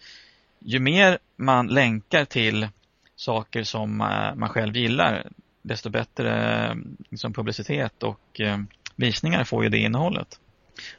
[0.58, 2.68] ju mer man länkar till
[3.16, 5.26] saker som eh, man själv gillar
[5.62, 6.76] desto bättre
[7.08, 8.58] liksom, publicitet och eh,
[8.96, 10.40] visningar får ju det innehållet.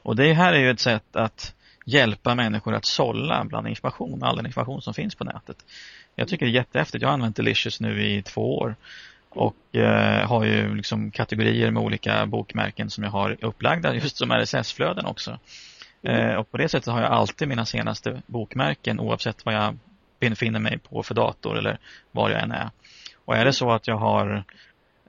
[0.01, 4.35] Och det här är ju ett sätt att hjälpa människor att sålla bland information, all
[4.35, 5.65] den information som finns på nätet.
[6.15, 7.01] Jag tycker det är jättehäftigt.
[7.01, 8.75] Jag har använt Delicious nu i två år
[9.31, 14.31] och eh, har ju liksom kategorier med olika bokmärken som jag har upplagda just som
[14.31, 15.39] RSS-flöden också.
[16.03, 16.29] Mm.
[16.29, 19.77] Eh, och på det sättet har jag alltid mina senaste bokmärken oavsett vad jag
[20.19, 21.77] befinner mig på för dator eller
[22.11, 22.69] var jag än är.
[23.25, 24.43] Och är det så att jag har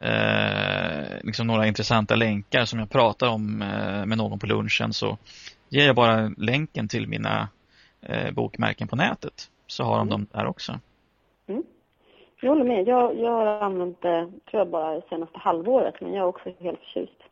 [0.00, 5.18] eh, liksom några intressanta länkar som jag pratar om eh, med någon på lunchen så
[5.68, 7.48] ger jag bara länken till mina
[8.02, 10.10] eh, bokmärken på nätet så har de mm.
[10.10, 10.80] dem där också.
[12.42, 12.88] Jag håller med.
[12.88, 16.50] Jag, jag har använt det, tror jag, bara det senaste halvåret, men jag är också
[16.60, 17.22] helt förtjust.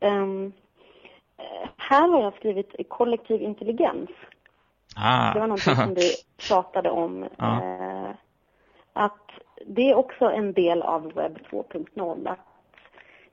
[0.00, 0.52] Um,
[1.76, 4.10] här har jag skrivit kollektiv intelligens.
[4.96, 5.32] Ah.
[5.32, 6.02] Det var någonting som du
[6.48, 7.28] pratade om.
[7.36, 7.62] Ah.
[7.62, 8.10] Eh,
[8.92, 9.30] att
[9.66, 12.36] det är också en del av webb 2.0.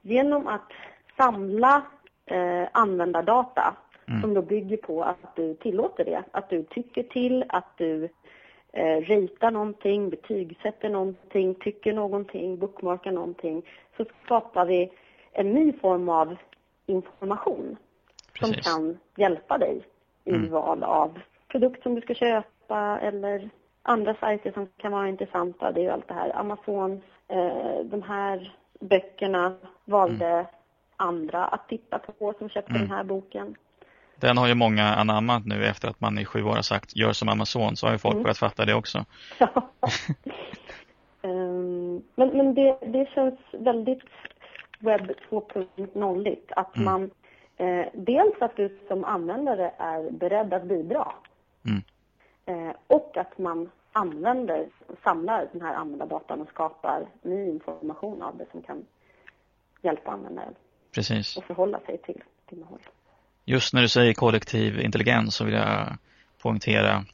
[0.02, 0.72] Genom att
[1.18, 1.82] samla
[2.26, 3.76] eh, användardata
[4.08, 4.22] mm.
[4.22, 8.10] som då bygger på att du tillåter det, att du tycker till, att du
[8.74, 13.64] eh, ratear någonting, betygsätter någonting, tycker någonting, bookmarkar någonting,
[13.98, 14.92] så skapar vi
[15.32, 16.36] en ny form av
[16.86, 17.78] information
[18.34, 18.66] Precis.
[18.66, 19.82] som kan hjälpa dig
[20.24, 20.52] i mm.
[20.52, 23.50] val av produkt som du ska köpa eller
[23.82, 25.72] andra sajter som kan vara intressanta.
[25.72, 26.36] Det är ju allt det här.
[26.36, 30.46] Amazon, eh, de här böckerna valde mm.
[30.98, 32.82] andra att titta på som köpte mm.
[32.82, 33.56] den här boken.
[34.20, 37.14] Den har ju många anammat nu efter att man i sju år har sagt gör
[37.14, 38.24] som Amazon så har ju folk mm.
[38.24, 39.06] börjat fatta det också.
[39.40, 39.70] Ja.
[41.22, 44.04] um, men men det, det känns väldigt
[44.80, 46.86] webb 2.0 att mm.
[46.86, 47.12] man
[47.58, 51.12] eh, dels att du som användare är beredd att bidra
[51.66, 51.82] mm.
[52.46, 54.70] eh, och att man använder,
[55.04, 58.86] samlar den här användardatan och skapar ny information av det som kan
[59.82, 60.54] hjälpa användaren
[60.96, 61.38] Precis.
[61.38, 62.97] och förhålla sig till innehållet.
[63.50, 65.98] Just när du säger kollektiv intelligens så vill jag
[66.42, 67.06] poängtera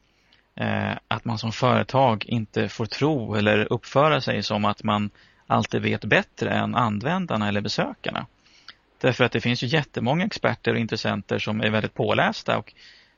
[0.55, 5.09] eh, att man som företag inte får tro eller uppföra sig som att man
[5.47, 8.25] alltid vet bättre än användarna eller besökarna.
[9.01, 12.73] Därför att det finns ju jättemånga experter och intressenter som är väldigt pålästa och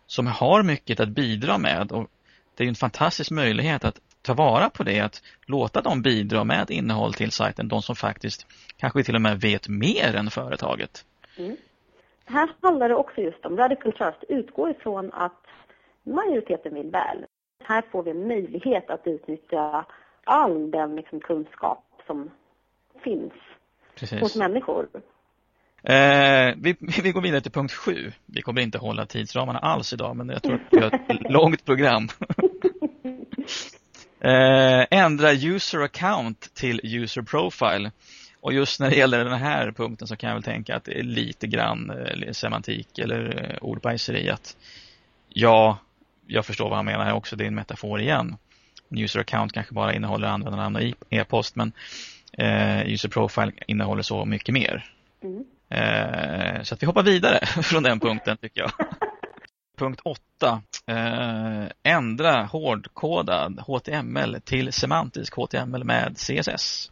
[0.07, 1.91] som har mycket att bidra med.
[1.91, 2.07] Och
[2.55, 6.71] det är en fantastisk möjlighet att ta vara på det, att låta dem bidra med
[6.71, 8.45] innehåll till sajten, de som faktiskt
[8.77, 11.05] kanske till och med vet mer än företaget.
[11.37, 11.57] Mm.
[12.25, 15.43] Här handlar det också just om Radical Trust utgår ifrån att
[16.03, 17.25] majoriteten vill väl.
[17.63, 19.85] Här får vi en möjlighet att utnyttja
[20.23, 22.31] all den liksom kunskap som
[23.03, 23.33] finns
[23.95, 24.21] Precis.
[24.21, 24.87] hos människor.
[25.83, 28.11] Eh, vi, vi går vidare till punkt sju.
[28.25, 31.65] Vi kommer inte hålla tidsramarna alls idag men jag tror att vi har ett långt
[31.65, 32.07] program.
[34.19, 37.91] eh, ändra user account till user profile.
[38.45, 40.99] Och just när det gäller den här punkten så kan jag väl tänka att det
[40.99, 44.57] är lite grann eh, semantik eller eh, ordbajseri att
[45.29, 45.77] ja,
[46.27, 48.37] jag förstår vad han menar också, det är en metafor igen.
[48.89, 51.71] En user account kanske bara innehåller användarnamn och e-post men
[52.31, 54.91] eh, user profile innehåller så mycket mer.
[55.23, 55.45] Mm.
[55.69, 58.71] Eh, så att vi hoppar vidare från den punkten tycker jag.
[59.77, 60.61] Punkt 8.
[60.87, 66.91] Eh, ändra hårdkodad HTML till semantisk HTML med CSS.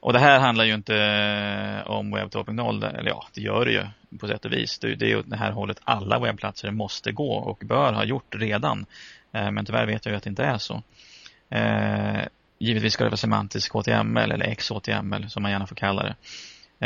[0.00, 3.72] Och det här handlar ju inte eh, om Web 2.0, eller ja, det gör det
[3.72, 3.86] ju
[4.18, 4.78] på sätt och vis.
[4.78, 8.86] Det är ju det här hållet alla webbplatser måste gå och bör ha gjort redan.
[9.32, 10.82] Eh, men tyvärr vet jag ju att det inte är så.
[11.50, 12.20] Eh,
[12.58, 16.14] givetvis ska det vara semantisk HTML eller XHTML som man gärna får kalla det.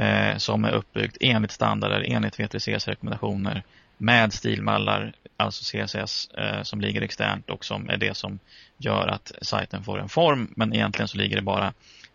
[0.00, 3.62] eh, som är uppbyggt enligt standarder, enligt VTCs rekommendationer
[3.98, 8.38] med stilmallar, alltså CSS eh, som ligger externt och som är det som
[8.78, 10.52] gör att sajten får en form.
[10.56, 11.72] Men egentligen så ligger det bara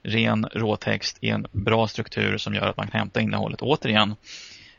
[0.08, 4.16] ren råtext i en bra struktur som gör att man kan hämta innehållet återigen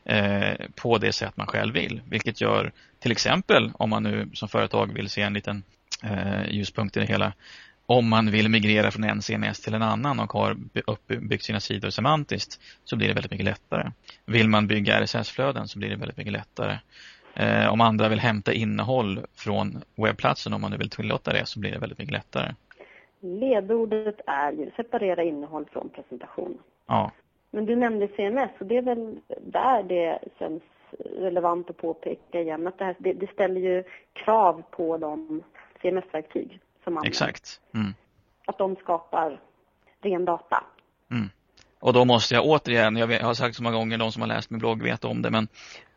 [0.05, 2.01] eh, på det sätt man själv vill.
[2.09, 5.63] Vilket gör till exempel om man nu som företag vill se en liten
[6.03, 7.33] eh, ljuspunkt i det hela
[7.85, 11.89] om man vill migrera från en CMS till en annan och har uppbyggt sina sidor
[11.89, 13.91] semantiskt så blir det väldigt mycket lättare.
[14.25, 16.79] Vill man bygga RSS-flöden så blir det väldigt mycket lättare.
[17.35, 21.59] Eh, om andra vill hämta innehåll från webbplatsen, om man nu vill tillåta det, så
[21.59, 22.53] blir det väldigt mycket lättare.
[23.19, 26.57] Ledordet är ju separera innehåll från presentation.
[26.87, 27.11] Ja.
[27.51, 30.63] Men du nämnde CMS och det är väl där det känns
[30.99, 35.43] relevant att påpeka igen att det, här, det, det ställer ju krav på de
[35.81, 37.21] CMS-verktyg som används.
[37.21, 37.61] Exakt.
[37.73, 37.93] Mm.
[38.45, 39.39] Att de skapar
[40.01, 40.63] ren data.
[41.11, 41.29] Mm.
[41.79, 44.49] Och då måste jag återigen, jag har sagt så många gånger, de som har läst
[44.49, 45.47] min blogg vet om det, men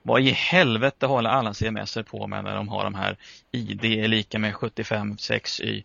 [0.03, 3.17] vad i helvete håller alla CMS på med när de har de här
[3.51, 5.85] ID är lika med 75 6y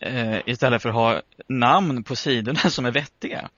[0.00, 3.48] eh, istället för att ha namn på sidorna som är vettiga.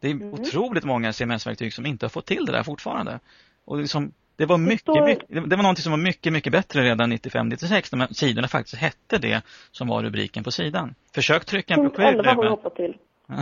[0.00, 0.34] Det är mm.
[0.34, 3.20] otroligt många CMS-verktyg som inte har fått till det där fortfarande.
[3.64, 5.06] Och liksom, det var mycket, det, står...
[5.06, 9.18] mycket, det var någonting som var mycket, mycket bättre redan 95-96 när sidorna faktiskt hette
[9.18, 10.94] det som var rubriken på sidan.
[11.14, 12.04] Försök trycka en broschyr.
[12.04, 12.96] Punkt 11 har hoppat till.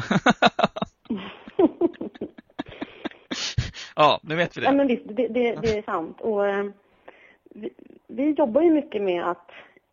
[3.96, 4.66] ja, nu vet vi det.
[4.66, 6.20] Ja, men visst, det, det, det är sant.
[6.20, 6.64] Och, eh,
[7.50, 7.70] vi,
[8.06, 9.50] vi, jobbar ju mycket med att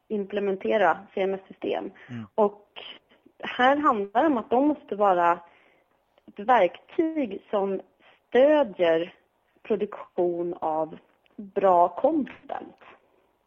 [0.08, 1.92] implementera CMS-system.
[2.10, 2.28] Mm.
[2.36, 2.68] Och
[3.40, 5.40] här handlar det om att de måste vara
[6.28, 7.82] ett verktyg som
[8.28, 9.14] stödjer
[9.64, 10.98] produktion av
[11.36, 12.76] bra content.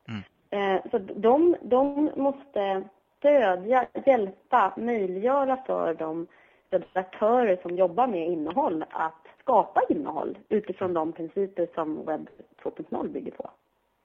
[0.08, 0.22] Mm.
[0.50, 2.84] Eh, så de, de måste
[3.18, 6.26] stödja, hjälpa, möjliggöra för de
[6.70, 12.28] redaktörer som jobbar med innehåll att skapa innehåll utifrån de principer som webb
[12.62, 13.50] 2.0 bygger på.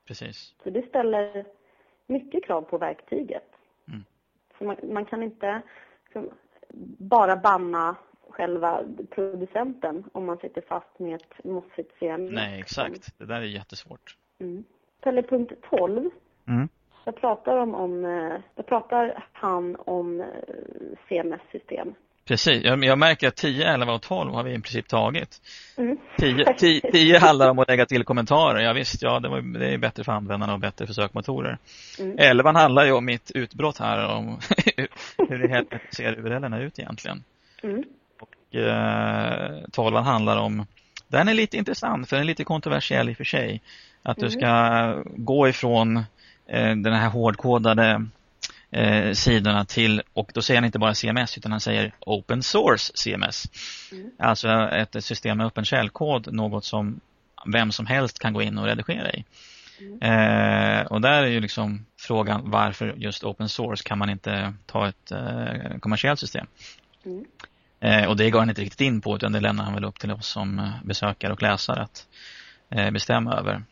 [0.08, 0.56] Precis.
[0.64, 1.46] Så det ställer
[2.08, 3.50] mycket krav på verktyget.
[3.88, 4.04] Mm.
[4.58, 5.62] Så man, man, kan inte
[6.98, 7.96] bara banna
[8.30, 12.32] själva producenten om man sitter fast med ett mossigt CMS.
[12.32, 13.20] Nej, exakt.
[13.20, 14.18] Det där är jättesvårt.
[14.40, 14.64] Mm.
[15.30, 16.10] Punkt 12.
[16.48, 16.70] Mm.
[17.06, 20.28] Där pratar, de om, eh, där pratar han om eh,
[21.08, 21.96] CMS-system.
[22.26, 25.42] Precis, jag, jag, märker att 10, 11 och 12 har vi i princip tagit.
[25.78, 25.98] Mm.
[26.18, 28.64] 10, 10, 10 handlar om att lägga till kommentarer.
[28.64, 31.58] Ja visst, ja, det, var, det är bättre för användarna och bättre för sökmotorer.
[32.00, 32.16] Mm.
[32.20, 34.40] 11 handlar ju om mitt utbrott här, om
[35.30, 37.24] hur det helt ser URLerna ut egentligen.
[37.64, 37.84] Mm.
[38.20, 40.66] Och eh, 12 handlar om,
[41.08, 43.62] den är lite intressant för den är lite kontroversiell i och för sig.
[44.04, 44.32] Att du mm.
[44.32, 45.98] ska gå ifrån
[46.48, 48.06] eh, den här hårdkodade
[48.74, 52.92] eh, sidorna till, och då säger han inte bara CMS utan han säger Open Source
[52.96, 53.46] CMS.
[53.92, 54.12] Mm.
[54.20, 57.00] Alltså ett system med öppen källkod, något som
[57.54, 59.26] vem som helst kan gå in och redigera i.
[59.80, 60.02] Mm.
[60.02, 64.88] Eh, och där är ju liksom frågan varför just open source kan man inte ta
[64.88, 66.48] ett eh, kommersiellt system.
[67.06, 67.26] Mm.
[67.80, 70.00] Eh, och det går han inte riktigt in på utan det lämnar han väl upp
[70.00, 72.08] till oss som eh, besökare och läsare att
[72.70, 73.64] eh, bestämma över.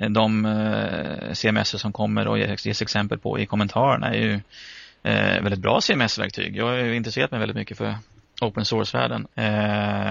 [0.00, 4.34] Eh, de eh, CMS som kommer och ges exempel på i kommentarerna är ju
[5.02, 6.56] eh, väldigt bra CMS-verktyg.
[6.56, 7.94] Jag har ju intresserat mig väldigt mycket för
[8.42, 9.26] open source-världen.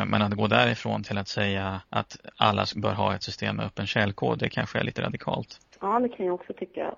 [0.07, 3.87] Men att gå därifrån till att säga att alla bör ha ett system med öppen
[3.87, 5.59] källkod, det kanske är lite radikalt.
[5.81, 6.95] Ja, det kan jag också tycka.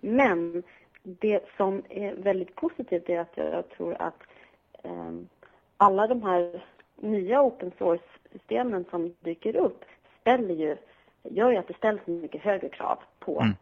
[0.00, 0.62] men
[1.02, 4.22] det som är väldigt positivt är att jag tror att
[5.76, 6.64] alla de här
[7.02, 9.84] nya open source-systemen som dyker upp
[10.20, 10.76] ställer ju
[11.30, 13.54] gör ju att det ställs mycket högre krav på, mm.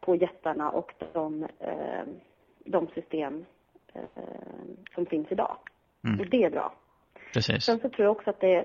[0.00, 2.04] på jättarna och de, eh,
[2.64, 3.44] de system
[3.94, 4.02] eh,
[4.94, 5.56] som finns idag.
[6.04, 6.20] Mm.
[6.20, 6.72] Och det är bra.
[7.32, 7.64] Precis.
[7.64, 8.64] Sen så tror jag också att det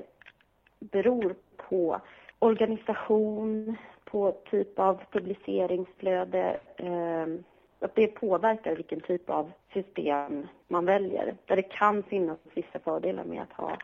[0.80, 2.02] beror på
[2.40, 6.60] organisation, på typ av publiceringsflöde.
[6.78, 7.26] Eh,
[7.80, 11.36] att det påverkar vilken typ av system man väljer.
[11.46, 13.78] Där det kan finnas vissa fördelar med att ha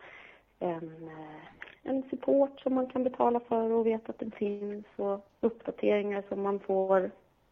[0.60, 5.26] en eh, en support som man kan betala för och veta att den finns och
[5.42, 7.12] uppdateringar som man får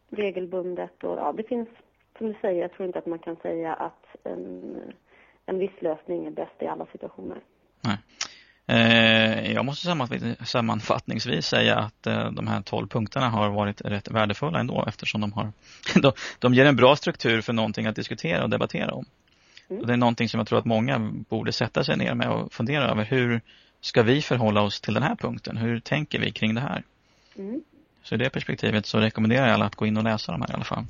[0.10, 1.04] regelbundet.
[1.04, 1.70] Och, ja, det finns,
[2.18, 4.82] som du säger, jag tror inte att man kan säga att en,
[5.46, 7.38] en viss lösning är bäst i alla situationer.
[7.82, 7.98] Nej.
[8.70, 9.96] Eh, jag måste
[10.46, 15.34] sammanfattningsvis säga att eh, de här 12 punkterna har varit rätt värdefulla ändå eftersom de,
[15.34, 15.52] har,
[16.40, 19.06] de, ger en bra struktur för någonting att diskutera och debattera om.
[19.70, 19.82] Mm.
[19.82, 21.00] Och det är någonting som jag tror att många
[21.30, 23.06] borde sätta sig ner med och fundera över.
[23.06, 23.42] Hur,
[23.82, 25.58] ska vi förhålla oss till den här punkten?
[25.58, 26.84] Hur tänker vi kring det här?
[27.38, 27.64] Mm.
[28.04, 30.52] Så i det perspektivet så rekommenderar jag alla att gå in och läsa de här
[30.52, 30.84] i alla fall.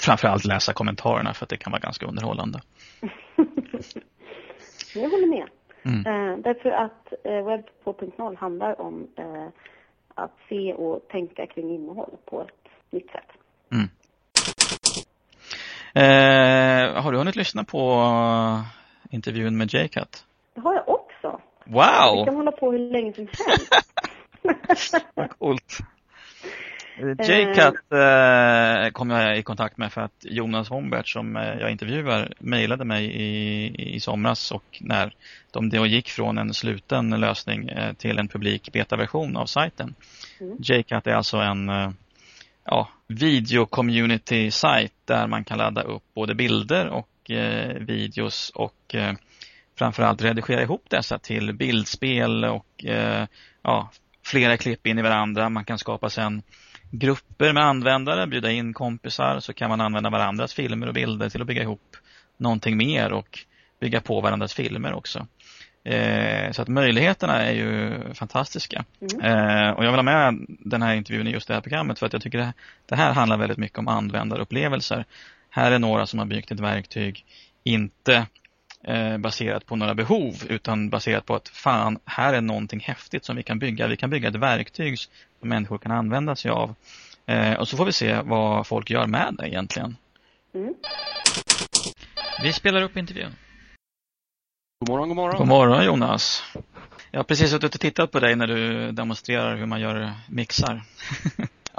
[0.00, 2.60] Framförallt läsa kommentarerna för att det kan vara ganska underhållande.
[4.94, 5.48] jag håller med.
[5.82, 6.06] Mm.
[6.06, 9.48] Eh, därför att eh, webb 2.0 handlar om eh,
[10.14, 13.30] att se och tänka kring innehåll på ett nytt sätt.
[13.72, 13.88] Mm.
[15.94, 18.04] Eh, har du hunnit lyssna på
[19.10, 20.24] intervjun med J-Cut?
[20.54, 21.07] Det har jag också.
[21.68, 22.18] Wow!
[22.18, 23.74] Vi kan hålla på hur länge som helst.
[25.38, 25.78] Coolt.
[27.00, 32.32] J-Cut eh, kom jag i kontakt med för att Jonas Hombert som eh, jag intervjuar
[32.38, 35.14] mejlade mig i, i somras och när
[35.50, 39.94] de då gick från en sluten lösning eh, till en publik betaversion av sajten.
[40.40, 40.56] Mm.
[40.60, 41.90] J-Cut är alltså en eh,
[42.64, 49.12] ja, video-community-sajt där man kan ladda upp både bilder och eh, videos och eh,
[49.78, 53.26] framförallt redigera ihop dessa till bildspel och eh,
[53.62, 53.90] ja,
[54.24, 55.48] flera klipp in i varandra.
[55.48, 56.42] Man kan skapa sen
[56.90, 61.40] grupper med användare, bjuda in kompisar så kan man använda varandras filmer och bilder till
[61.40, 61.96] att bygga ihop
[62.36, 63.38] någonting mer och
[63.80, 65.26] bygga på varandras filmer också.
[65.84, 68.84] Eh, så att möjligheterna är ju fantastiska.
[69.00, 69.24] Mm.
[69.24, 72.06] Eh, och jag vill ha med den här intervjun i just det här programmet för
[72.06, 72.52] att jag tycker det,
[72.86, 75.04] det här handlar väldigt mycket om användarupplevelser.
[75.50, 77.24] Här är några som har byggt ett verktyg,
[77.64, 78.26] inte
[78.84, 83.36] eh, baserat på några behov utan baserat på att fan, här är någonting häftigt som
[83.36, 83.86] vi kan bygga.
[83.86, 86.74] Vi kan bygga ett verktyg som människor kan använda sig av.
[87.26, 89.96] Eh, och så får vi se vad folk gör med det egentligen.
[90.54, 90.74] Mm.
[92.42, 93.32] Vi spelar upp intervjun.
[94.80, 95.38] God morgon, god morgon.
[95.38, 96.42] God morgon Jonas.
[97.10, 100.82] Jag har precis suttit och tittat på dig när du demonstrerar hur man gör mixar.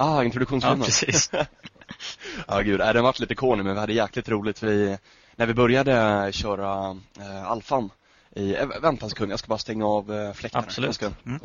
[0.01, 0.79] Ah, introduktionsfilmen.
[0.79, 1.31] Ja, precis.
[2.47, 2.79] ja, gud.
[2.79, 4.63] Den varit lite corny, men vi hade jäkligt roligt.
[4.63, 4.97] Vi,
[5.39, 7.89] när vi började köra eh, alfan
[8.35, 10.65] i, äh, vänta en sekund, jag ska bara stänga av eh, fläktarna.
[10.65, 11.01] Absolut.
[11.01, 11.39] Mm.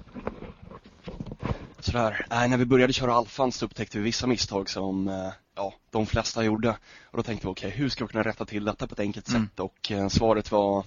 [1.79, 2.27] Sådär.
[2.31, 6.07] Äh, när vi började köra alfan så upptäckte vi vissa misstag som eh, ja, de
[6.07, 6.77] flesta gjorde.
[7.05, 9.01] Och då tänkte vi, okej, okay, hur ska vi kunna rätta till detta på ett
[9.01, 9.43] enkelt mm.
[9.43, 9.61] sätt?
[9.61, 10.85] Och eh, svaret var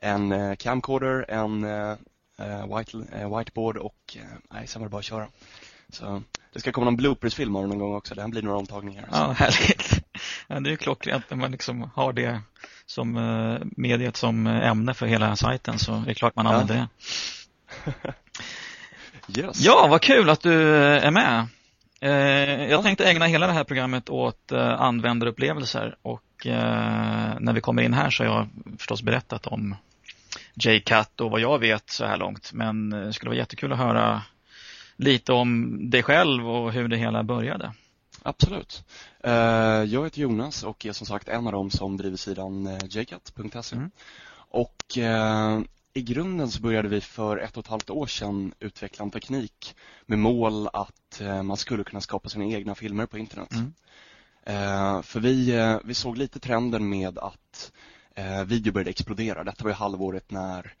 [0.00, 2.98] en eh, camcorder, en eh, white,
[3.36, 4.16] whiteboard och
[4.50, 5.28] nej, sen var det bara att köra.
[5.92, 6.22] Så
[6.52, 8.14] det ska komma någon bloopersfilm av någon gång också.
[8.14, 9.08] Det blir några omtagningar.
[9.12, 10.04] Ja, härligt.
[10.46, 12.40] Ja, det är ju klockrent när man liksom har det
[12.86, 13.12] som
[13.76, 17.92] mediet som ämne för hela sajten så det är klart man använder ja.
[19.28, 19.40] det.
[19.40, 19.60] yes.
[19.60, 21.46] Ja, vad kul att du är med.
[22.70, 26.22] Jag tänkte ägna hela det här programmet åt användarupplevelser och
[27.40, 29.76] när vi kommer in här så har jag förstås berättat om
[30.54, 32.50] J-Cut och vad jag vet så här långt.
[32.52, 34.22] Men det skulle vara jättekul att höra
[34.98, 37.72] lite om dig själv och hur det hela började.
[38.22, 38.84] Absolut.
[39.24, 39.32] Eh,
[39.84, 43.76] jag heter Jonas och är som sagt en av dem som driver sidan eh, jcut.se.
[43.76, 43.90] Mm.
[44.50, 45.60] Och eh,
[45.94, 49.74] i grunden så började vi för ett och ett halvt år sedan utveckla en teknik
[50.06, 53.52] med mål att man skulle kunna skapa sina egna filmer på internet.
[53.52, 55.02] Mm.
[55.02, 57.72] För vi, vi såg lite trenden med att
[58.46, 59.44] video började explodera.
[59.44, 60.74] Detta var ju halvåret när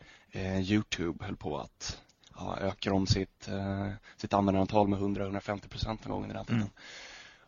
[0.60, 1.98] Youtube höll på att
[2.38, 6.60] ja, öka om sitt, eh, sitt användarantal med 100-150 procent någon gång under den tiden.
[6.60, 6.72] Mm.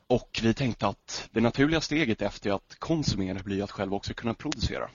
[0.07, 4.35] Och vi tänkte att det naturliga steget efter att konsumera blir att själv också kunna
[4.35, 4.91] producera.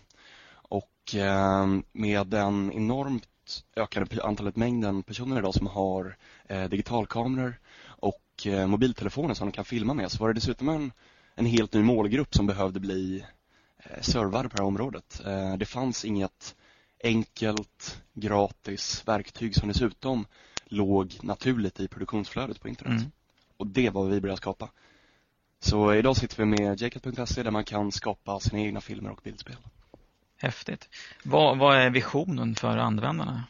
[0.51, 3.27] Och eh, med den enormt
[3.75, 6.17] ökade antalet mängden personer idag som har
[6.47, 10.91] eh, digitalkameror och eh, mobiltelefoner som de kan filma med så var det dessutom en,
[11.35, 13.25] en helt ny målgrupp som behövde bli
[13.89, 15.21] Eh, servare på det här området.
[15.25, 16.55] Eh, det fanns inget
[17.03, 20.25] enkelt, gratis verktyg som dessutom
[20.65, 22.99] låg naturligt i produktionsflödet på internet.
[22.99, 23.11] Mm.
[23.57, 24.69] Och det var vad vi började skapa.
[25.59, 29.57] Så idag sitter vi med jcat.se där man kan skapa sina egna filmer och bildspel.
[30.37, 30.89] Häftigt.
[31.23, 33.43] Vad, vad är visionen för användarna?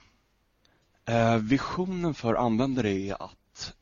[1.05, 3.73] Eh, visionen för användare är att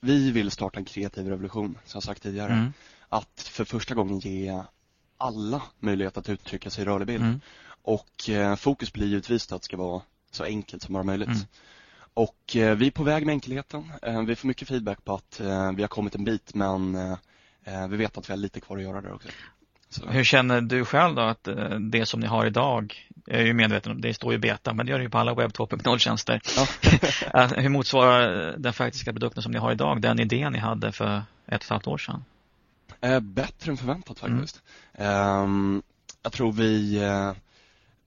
[0.00, 2.52] vi vill starta en kreativ revolution, som jag sagt tidigare.
[2.52, 2.72] Mm.
[3.08, 4.62] Att för första gången ge
[5.16, 7.24] alla möjlighet att uttrycka sig i rörlig bild.
[7.24, 7.40] Mm.
[7.84, 11.28] Och eh, fokus blir givetvis att det ska vara så enkelt som bara möjligt.
[11.28, 11.40] Mm.
[12.14, 13.92] Och eh, vi är på väg med enkelheten.
[14.02, 15.40] Eh, vi får mycket feedback på att
[15.76, 16.98] vi har kommit en bit men
[17.90, 19.28] vi vet att vi har lite kvar att göra där också.
[19.88, 20.06] Så.
[20.06, 21.48] Hur känner du själv då att
[21.80, 24.86] det som ni har idag, jag är ju medveten om det står ju beta, men
[24.86, 26.40] det gör det ju på alla webb 2.0-tjänster.
[27.32, 27.46] Ja.
[27.56, 31.24] Hur motsvarar den faktiska produkten som ni har idag den idén ni hade för ett
[31.46, 32.24] och ett halvt år sedan?
[33.22, 34.62] Bättre än förväntat faktiskt.
[34.94, 35.82] Mm.
[36.22, 37.00] jag tror vi,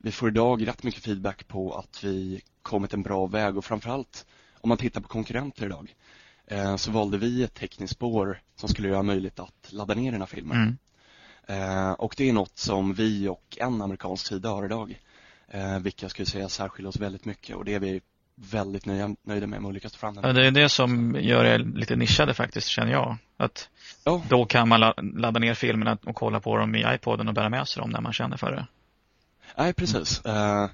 [0.08, 4.26] vi får idag rätt mycket feedback på att vi kommit en bra väg och framförallt
[4.62, 5.96] om man tittar på konkurrenter idag
[6.48, 10.26] eh, så valde vi ett tekniskt spår som skulle göra möjligt att ladda ner dina
[10.26, 10.56] filmer.
[10.56, 10.78] Mm.
[11.48, 15.02] Eh, och det är något som vi och en amerikansk sida har idag.
[15.48, 18.02] Eh, vilka jag skulle säga särskiljer oss väldigt mycket och det är vi
[18.36, 20.24] väldigt nöjda, nöjda med att lyckas fram den.
[20.24, 23.18] Ja, det är det som gör det lite nischade faktiskt, känner jag.
[23.38, 23.70] Att
[24.04, 24.24] ja.
[24.30, 27.68] Då kan man ladda ner filmerna och kolla på dem i iPoden och bära med
[27.68, 28.68] sig dem när man känner för det.
[29.56, 30.22] Nej, precis.
[30.26, 30.70] Mm.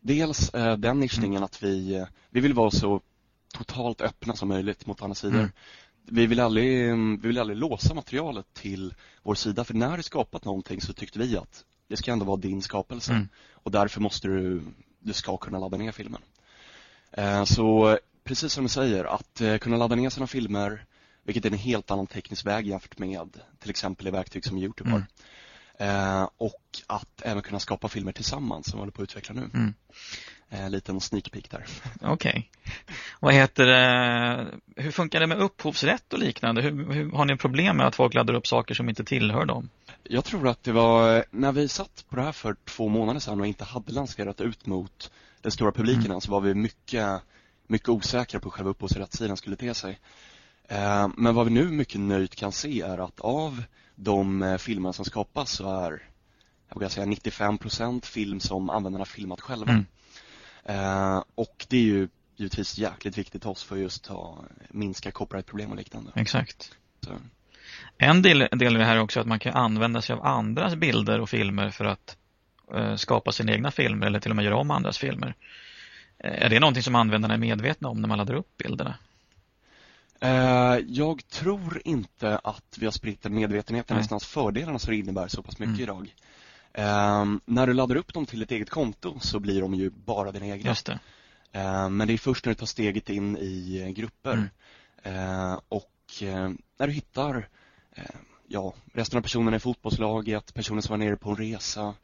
[0.00, 3.00] Dels eh, den nischningen att vi, vi vill vara så
[3.54, 5.38] totalt öppna som möjligt mot andra sidor.
[5.38, 5.50] Mm.
[6.08, 10.44] Vi, vill aldrig, vi vill aldrig låsa materialet till vår sida för när du skapat
[10.44, 13.28] någonting så tyckte vi att det ska ändå vara din skapelse Mm.
[13.52, 14.62] och därför måste du,
[15.00, 16.22] du ska kunna ladda ner filmen.
[17.12, 20.84] Eh, Så precis som du säger, att kunna ladda ner sina filmer,
[21.22, 24.90] vilket är en helt annan teknisk väg jämfört med till exempel det verktyg som Youtube
[24.90, 24.98] har.
[24.98, 25.04] Eh,
[26.36, 29.50] Och att även kunna skapa filmer tillsammans som vi håller på att utveckla nu.
[29.54, 29.74] Mm.
[30.48, 31.64] En liten sneak peek där.
[32.02, 32.50] Okej.
[33.20, 34.46] Vad heter det?
[34.76, 36.62] Hur funkar det med upphovsrätt och liknande?
[36.62, 39.68] Hur, hur, har ni problem med att folk laddar upp saker som inte tillhör dem?
[40.02, 43.40] Jag tror att det var när vi satt på det här för två månader sedan
[43.40, 45.10] och inte hade lanserat ut mot
[45.42, 46.20] den stora publiken Mm.
[46.20, 47.20] så var vi mycket,
[47.66, 49.98] mycket osäkra på hur själva upphovsrättssidan skulle te sig.
[50.68, 53.62] Eh, Men vad vi nu mycket nöjt kan se är att av
[53.96, 56.02] de eh, filmer som skapas så är,
[56.68, 59.72] jag vågar säga 95% film som användarna filmat själva.
[59.72, 59.86] Mm.
[60.64, 64.34] Eh, Och det är ju givetvis jäkligt viktigt för oss för just att
[64.68, 66.10] minska copyrightproblem och liknande.
[66.14, 66.72] Exakt.
[67.00, 67.10] Så.
[67.98, 70.74] En del, del i det här är också att man kan använda sig av andras
[70.74, 72.16] bilder och filmer för att
[72.74, 75.34] eh, skapa sina egna filmer eller till och med göra om andras filmer.
[76.18, 78.94] Eh, är det någonting som användarna är medvetna om när man laddar upp bilderna?
[80.20, 85.28] Eh, Jag tror inte att vi har spritt den medvetenheten, nästan fördelarna som det innebär
[85.28, 85.82] så pass mycket Mm.
[85.82, 86.14] idag.
[86.72, 90.32] Ehm, när du laddar upp dem till ett eget konto så blir de ju bara
[90.32, 90.70] dina egna.
[90.70, 90.98] Just det.
[91.52, 94.48] Ehm, men det är först när du tar steget in i eh, grupper Mm.
[95.02, 97.48] Ehm, och eh, när du hittar
[98.48, 101.94] ja, resten av personerna i fotbollslaget, personer som var nere på en resa,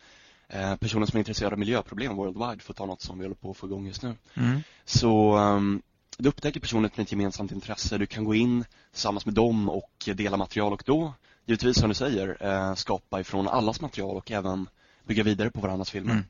[0.81, 3.51] personer som är intresserade av miljöproblem worldwide för att ta något som vi håller på
[3.51, 4.15] att få igång just nu.
[4.35, 4.61] Mm.
[4.85, 5.83] Så um,
[6.19, 7.99] du upptäcker personer med ett gemensamt intresse.
[7.99, 11.15] Du kan gå in tillsammans med dem och dela material och då,
[11.47, 14.69] givetvis som du säger, eh, skapa ifrån allas material och även
[15.05, 16.13] bygga vidare på varandras filmer.
[16.13, 16.25] Mm.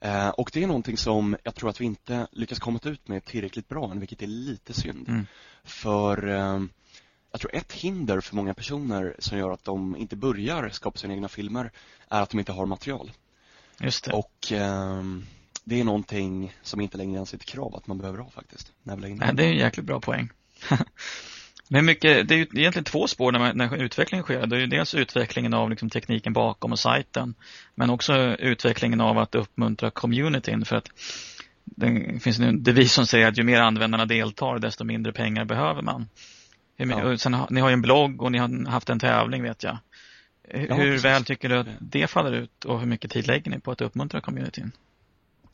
[0.00, 3.24] Eh, och det är någonting som jag tror att vi inte lyckas komma ut med
[3.24, 5.08] tillräckligt bra än, vilket är lite synd.
[5.08, 5.26] Mm.
[5.64, 6.62] För eh,
[7.32, 11.14] jag tror ett hinder för många personer som gör att de inte börjar skapa sina
[11.14, 11.72] egna filmer
[12.08, 13.12] är att de inte har material.
[13.80, 14.12] Just det.
[14.12, 15.26] Och ehm,
[15.64, 18.72] det är någonting som inte längre ens är ett krav att man behöver ha faktiskt.
[18.82, 20.30] När vi Nej, det är en jäkligt bra poäng.
[21.68, 24.46] Men mycket, det är ju egentligen två spår när, man, när utvecklingen sker.
[24.46, 27.34] Det är ju dels utvecklingen av liksom tekniken bakom och sajten.
[27.74, 30.64] Men också utvecklingen av att uppmuntra communityn.
[30.64, 30.88] För att
[31.64, 35.82] det finns en devis som säger att ju mer användarna deltar desto mindre pengar behöver
[35.82, 36.08] man.
[36.76, 37.18] Ja.
[37.18, 39.78] sen, ni har ju en blogg och ni har haft en tävling vet jag.
[40.48, 43.60] Hur Ja, väl tycker du att det faller ut och hur mycket tid lägger ni
[43.60, 44.72] på att uppmuntra communityn?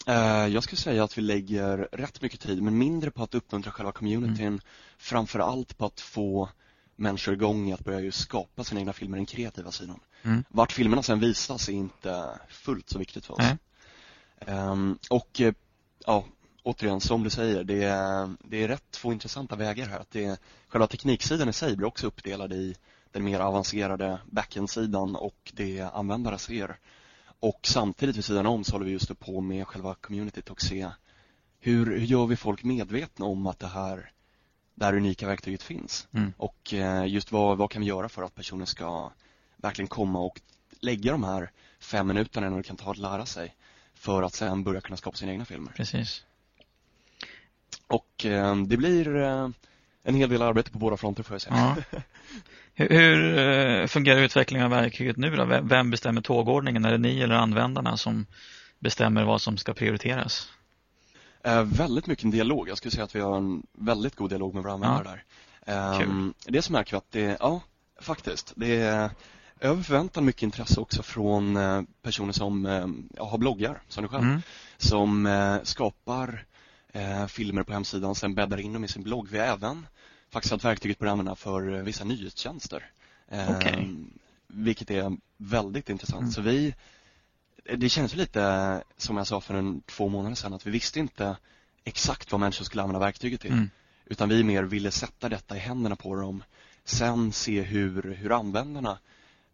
[0.08, 3.72] Eh, Jag skulle säga att vi lägger rätt mycket tid, men mindre på att uppmuntra
[3.72, 4.46] själva communityn.
[4.46, 4.60] Mm.
[4.98, 6.48] Framför allt på att få
[6.96, 10.00] människor igång i att börja skapa sina egna filmer, den kreativa sidan.
[10.22, 10.44] Mm.
[10.48, 13.40] Vart filmerna sen visas är inte fullt så viktigt för oss.
[14.40, 15.54] Ehm, och eh,
[16.06, 16.24] ja,
[16.62, 20.00] återigen, som du säger, det är, det är rätt två intressanta vägar här.
[20.00, 20.36] Att det är,
[20.68, 22.74] själva tekniksidan i sig blir också uppdelad i
[23.12, 26.78] den mer avancerade backend-sidan och det användare ser.
[27.40, 30.90] Och samtidigt vid sidan om så håller vi just på med själva communityt och se
[31.60, 34.12] hur, hur gör vi folk medvetna om att det här,
[34.74, 36.08] det här unika verktyget finns?
[36.12, 36.32] Mm.
[36.36, 39.10] Och eh, just vad, vad kan vi göra för att personer ska
[39.56, 40.40] verkligen komma och
[40.80, 43.54] lägga de här fem minuterna när det kan ta att lära sig
[43.94, 45.72] för att sen börja kunna skapa sina egna filmer.
[45.76, 46.24] Precis.
[47.86, 49.48] Och eh, det blir eh,
[50.04, 51.76] en hel del arbete på båda fronter får jag säga.
[51.92, 51.98] Ja.
[52.74, 55.44] Hur, hur eh, fungerar utvecklingen av verktyget nu då?
[55.62, 56.84] Vem- bestämmer tågordningen?
[56.84, 58.26] Är det ni eller användarna som
[58.78, 60.48] bestämmer vad som ska prioriteras?
[61.44, 62.68] Eh, väldigt mycket en dialog.
[62.68, 65.20] Jag skulle säga att vi har en väldigt god dialog med våra användare
[65.64, 65.98] där.
[65.98, 66.08] Kul.
[66.10, 67.60] Eh, det som märker vi att det, ja,
[68.00, 68.52] faktiskt.
[68.56, 69.10] Det är
[69.60, 72.86] över förväntan mycket intresse också från eh, personer som eh,
[73.16, 74.42] ja, har bloggar, som du själv, Mm.
[74.78, 76.44] som skapar
[76.98, 79.28] eh, filmer på hemsidan och sen bäddar in dem i sin blogg.
[79.28, 79.86] Vi har även
[80.30, 82.90] faktiskt haft verktyget börjat använda för eh, vissa nyhetstjänster.
[83.28, 83.88] Eh, Okej.
[84.46, 86.20] Vilket är väldigt intressant.
[86.20, 86.32] Mm.
[86.32, 86.74] Så vi,
[87.76, 91.36] det känns lite som jag sa för en två månader sedan att vi visste inte
[91.84, 93.52] exakt vad människor skulle använda verktyget till.
[93.52, 93.70] Mm.
[94.06, 96.44] Utan vi mer ville sätta detta i händerna på dem.
[96.84, 98.98] Sen se hur, hur användarna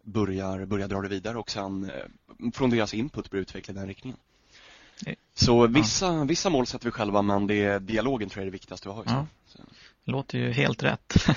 [0.03, 4.17] börjar, börjar dra det vidare och sen eh, från deras input börja utveckla den riktningen.
[5.33, 8.55] Så vissa, vissa mål sätter vi själva men det är dialogen tror jag är det
[8.55, 9.25] viktigaste vi har Ja.
[10.07, 11.27] Låter ju helt rätt.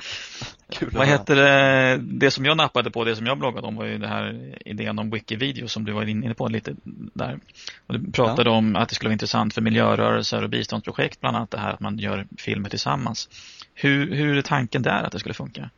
[0.70, 1.96] kul Vad heter det?
[2.02, 4.98] Det som jag nappade på, det som jag bloggade om var ju det här idén
[4.98, 6.74] om Wikivideo som du var inne på lite
[7.14, 7.40] där.
[7.86, 11.50] Och du pratade om att det skulle vara intressant för miljörörelser och biståndsprojekt, bland annat
[11.50, 13.28] det här att man gör filmer tillsammans.
[13.74, 15.70] Hur, hur är tanken där att det skulle funka?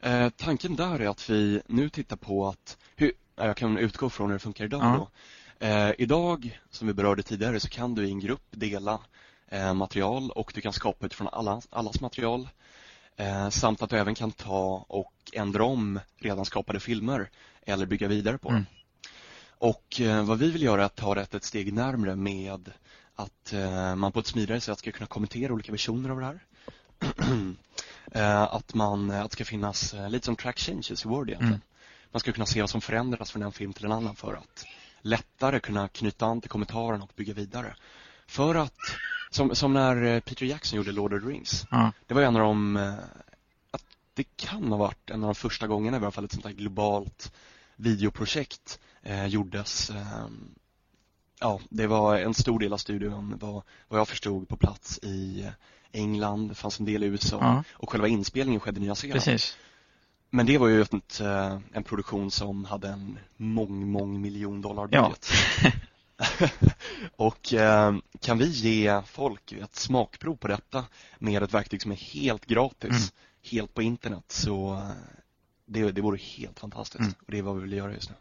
[0.00, 4.10] Eh, tanken där är att vi nu tittar på att, hur, ja, jag kan utgå
[4.10, 4.96] från hur det funkar idag Ja.
[4.96, 5.08] då.
[5.62, 9.00] Eh, idag, som vi berörde tidigare, så kan du i en grupp dela
[9.48, 12.48] eh, material och du kan skapa utifrån alla, allas material.
[13.16, 17.30] Eh, samt att du även kan ta och ändra om redan skapade filmer
[17.66, 18.56] eller bygga vidare på dem.
[18.56, 18.66] Mm.
[19.58, 22.72] Och eh, vad vi vill göra är att ta det ett steg närmre med
[23.14, 26.44] att eh, man på ett smidigare sätt ska kunna kommentera olika versioner av det här.
[28.14, 31.54] Eh, att, man, att det ska finnas lite som track changes i Word egentligen.
[31.54, 31.66] Mm.
[32.10, 34.66] Man ska kunna se vad som förändras från en film till en annan för att
[35.02, 37.76] lättare kunna knyta an till kommentaren och bygga vidare.
[38.26, 38.78] För att,
[39.30, 41.66] som, som när eh, Peter Jackson gjorde Lord of the Rings.
[41.70, 41.92] Ja.
[42.06, 42.94] Det var en av de, eh,
[43.70, 43.84] att
[44.14, 46.52] det kan ha varit en av de första gångerna i alla fall ett sånt här
[46.52, 47.32] globalt
[47.76, 49.90] videoprojekt eh, gjordes.
[49.90, 50.26] Eh,
[51.40, 55.50] ja, det var en stor del av studion var, vad jag förstod på plats i
[55.92, 57.64] England, det fanns en del i USA Ja.
[57.72, 59.24] och själva inspelningen skedde i Nya Zeeland.
[59.24, 59.56] Precis.
[60.34, 64.88] Men det var ju ett, eh, en produktion som hade en mång, mång miljon dollar
[64.92, 65.02] Ja.
[65.02, 65.28] budget.
[67.16, 70.84] och eh, kan vi ge folk ett smakprov på detta
[71.18, 73.02] med ett verktyg som är helt gratis, Mm.
[73.50, 74.90] helt på internet så eh,
[75.66, 77.14] det, det vore helt fantastiskt Mm.
[77.26, 78.16] och det är vad vi vill göra just nu.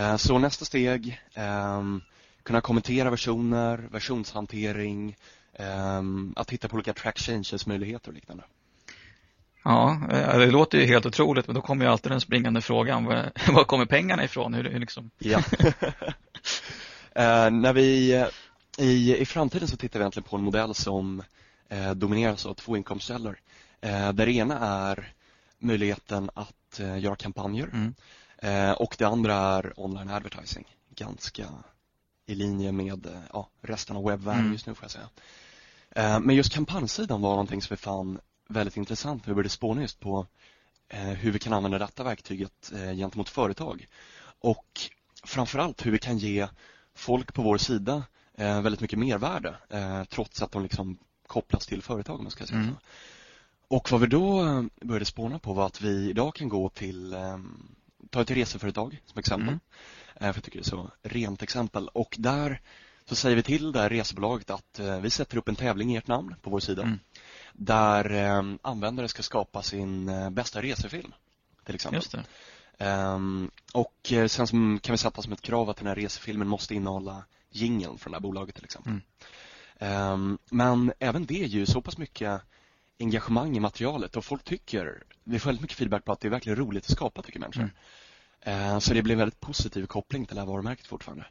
[0.00, 2.02] Eh, Så nästa steg, ehm,
[2.42, 5.16] kunna kommentera versioner, versionshantering,
[5.52, 8.44] ehm, att titta på olika track changes möjligheter och liknande.
[9.68, 13.04] Ja, eh, det låter ju helt otroligt men då kommer ju alltid den springande frågan.
[13.04, 14.54] Var, var kommer pengarna ifrån?
[14.54, 15.10] Hur, hur liksom...
[15.18, 15.42] Ja.
[17.14, 18.26] Eh, när vi, eh,
[18.78, 21.22] i, I framtiden så tittar vi egentligen på en modell som
[21.68, 23.38] eh, domineras av två inkomstkällor.
[23.80, 25.12] Eh, där det ena är
[25.58, 27.94] möjligheten att eh, göra kampanjer Mm.
[28.38, 30.64] eh, och det andra är online advertising.
[30.94, 31.46] Ganska
[32.26, 34.52] i linje med eh, ja, resten av webbvärlden Mm.
[34.52, 36.20] just nu får jag säga.
[36.20, 38.18] Men just kampanjsidan var någonting som vi fann
[38.48, 40.26] väldigt intressant när vi började spåna just på
[40.88, 43.86] eh, hur vi kan använda detta verktyget eh, gentemot företag.
[44.40, 44.80] Och
[45.24, 46.48] framförallt hur vi kan ge
[46.94, 48.02] folk på vår sida
[48.34, 49.56] eh, väldigt mycket mervärde
[50.08, 52.74] trots att de liksom kopplas till företag om man ska säga Mm.
[53.68, 54.44] Och vad vi då
[54.80, 57.14] började spåna på var att vi idag kan gå till,
[58.10, 59.48] ta ett reseföretag som exempel.
[59.48, 59.60] Mm.
[60.18, 61.88] För jag tycker det är så rent exempel.
[61.88, 62.60] Och där
[63.04, 66.06] så säger vi till det här resebolaget att vi sätter upp en tävling i ert
[66.06, 66.82] namn på vår sida.
[66.82, 66.98] Mm.
[67.58, 71.12] Där eh, användare ska skapa sin eh, bästa resefilm.
[71.64, 71.96] Till exempel.
[71.96, 72.24] Just det.
[72.78, 76.48] Ehm, och eh, sen som kan vi sätta som ett krav att den här resefilmen
[76.48, 78.92] måste innehålla jingeln från det här bolaget till exempel.
[78.92, 79.02] Mm.
[79.78, 82.40] Ehm, men även det ger ju så pass mycket
[83.00, 86.30] engagemang i materialet och folk tycker, vi får väldigt mycket feedback på att det är
[86.30, 87.62] verkligen roligt att skapa tycker människor.
[87.62, 87.74] Mm.
[88.40, 91.26] Ehm, så det blir en väldigt positiv koppling till det här varumärket fortfarande.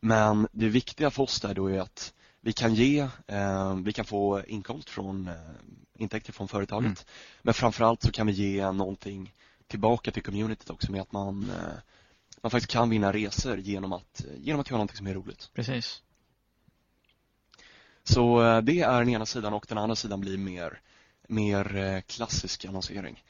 [0.00, 2.12] Men det viktiga för oss där då är att
[2.46, 5.34] vi kan ge, eh, vi kan få inkomst från, eh,
[5.94, 6.86] intäkter från företaget.
[6.86, 7.04] Mm.
[7.42, 9.32] Men framförallt så kan vi ge någonting
[9.66, 11.78] tillbaka till communityt också med att man, eh,
[12.40, 15.50] man faktiskt kan vinna resor genom att, genom att göra någonting som är roligt.
[15.54, 16.02] Precis.
[18.04, 20.80] Så det är den ena sidan och den andra sidan blir mer,
[21.28, 23.24] mer klassisk annonsering.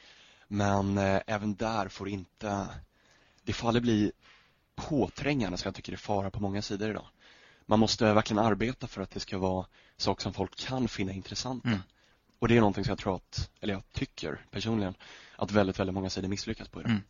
[0.48, 2.68] Men även där får inte,
[3.42, 4.12] det får aldrig bli
[4.74, 7.06] påträngande som jag tycker det är fara på många sidor idag.
[7.66, 11.68] Man måste verkligen arbeta för att det ska vara saker som folk kan finna intressanta.
[11.68, 11.80] Mm.
[12.38, 14.94] Och det är någonting som jag tror att, eller jag tycker personligen,
[15.36, 16.90] att väldigt, väldigt många sidor misslyckas på idag.
[16.90, 17.02] Mm.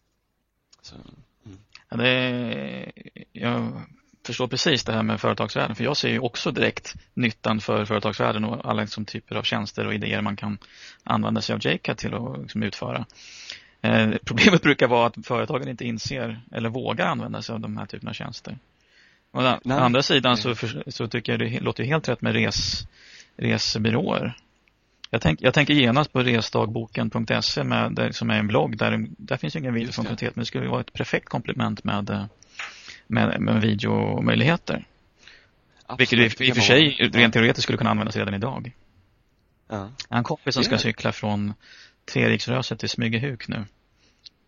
[0.83, 1.59] Så, mm.
[1.89, 2.93] Ja, det är,
[3.33, 3.83] jag
[4.27, 8.45] förstår precis det här med företagsvärlden för jag ser ju också direkt nyttan för företagsvärlden
[8.45, 10.59] och alla liksom typer av tjänster och idéer man kan
[11.05, 13.07] använda sig av JCA till att liksom utföra.
[13.81, 17.87] Eh, problemet brukar vara att företagen inte inser eller vågar använda sig av de här
[17.87, 18.59] typerna av tjänster.
[19.37, 20.55] Å andra sidan så,
[20.87, 22.87] så tycker jag det låter helt rätt med res,
[23.37, 24.37] resebyråer.
[25.11, 28.77] Jag, tänk, jag tänker genast på resdagboken.se med, där, som är en blogg.
[28.79, 32.25] Där, där finns ju ingen videofunktionalitet men det skulle vara ett perfekt komplement med, eh,
[33.07, 34.85] med, med videomöjligheter.
[35.99, 38.73] Vilket Absolut, i, i och för sig vara- rent teoretiskt skulle kunna användas redan idag.
[39.69, 39.91] Ja.
[40.11, 41.55] En kompis som ska cykla från
[42.13, 43.65] Treriksröset till Smygehuk nu.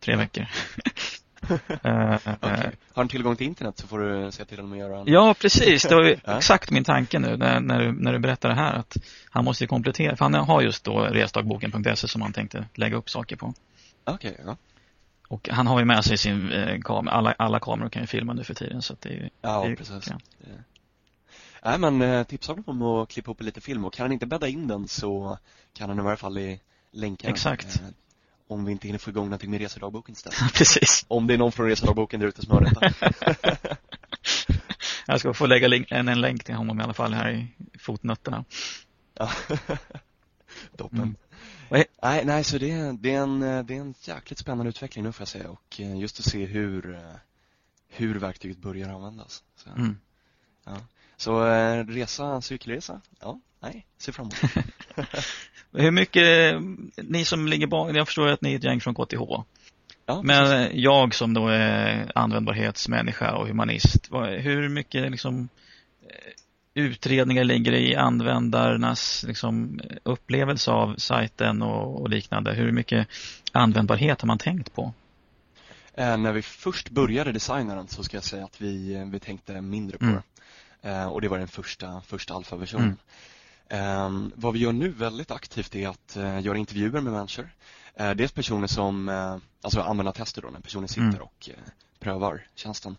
[0.04, 0.46] Tre veckor.
[1.82, 2.50] Eh, Okej.
[2.50, 5.06] eh, Har du tillgång till internet så får du se till dem att göra en
[5.06, 5.82] Ja, precis.
[5.82, 6.36] Det var Ja.
[6.38, 8.74] exakt min tanke nu när, när, du, när du berättar det här.
[8.74, 8.96] Att
[9.30, 10.16] han måste ju komplettera.
[10.16, 13.54] För han har just då resdagboken.se som han tänkte lägga upp saker på.
[14.04, 14.56] Okej, ja.
[15.28, 17.14] Och han har ju med sig sin eh, kamera.
[17.14, 18.82] Alla, alla kameror kan ju filma nu för tiden.
[18.82, 20.04] Så det är Ja, det är precis.
[20.04, 20.18] Det-
[21.64, 24.26] Nej men eh, tipsa honom om att klippa upp lite film och kan han inte
[24.26, 25.38] bädda in den så
[25.72, 26.60] kan han i varje fall i
[26.90, 27.76] länka Exakt.
[27.76, 27.88] Eh,
[28.48, 30.38] om vi inte hinner få igång någonting med resedagboken istället.
[30.54, 31.04] Precis.
[31.08, 33.76] Om det är någon från resedagboken där ute som hör detta.
[35.06, 37.46] Jag ska få lägga en, en länk till honom i alla fall här i
[37.78, 38.44] fotnötterna.
[39.14, 39.30] Ja.
[40.76, 40.98] Toppen.
[40.98, 41.16] Mm.
[41.70, 44.68] Är- Nej, nej, så det är, det, är en, eh, det är en jäkligt spännande
[44.70, 47.00] utveckling nu får jag säga och eh, just att se hur, eh,
[47.88, 49.42] hur verktyget börjar användas.
[49.56, 49.98] Så, Mm.
[50.64, 50.76] ja.
[51.16, 54.66] så eh, resa, cykelresa, ja, nej, se fram emot.
[55.72, 56.56] Hur mycket,
[56.96, 59.44] ni som ligger bakom, jag förstår att ni är ett gäng från KTH.
[60.06, 60.22] Ja.
[60.22, 64.08] Men jag som då är användbarhetsmänniska och humanist,
[64.38, 65.48] hur mycket liksom
[66.02, 72.54] eh, utredningar ligger i användarnas liksom, upplevelse av sajten och, och liknande?
[72.54, 73.08] Hur mycket
[73.52, 74.92] användbarhet har man tänkt på?
[75.94, 79.20] Eh, när vi först började designa den så ska jag säga att vi, eh, vi
[79.20, 80.16] tänkte mindre på Mm.
[80.16, 80.90] det.
[80.90, 82.88] Eh, och det var den första, första alfaversionen.
[82.88, 82.94] Eh,
[84.34, 87.50] vad vi gör nu väldigt aktivt är att eh, göra intervjuer med människor.
[87.94, 91.22] Eh, dels personer som, eh, alltså användartester då, när personen sitter Mm.
[91.22, 91.50] och
[91.98, 92.96] prövar tjänsten.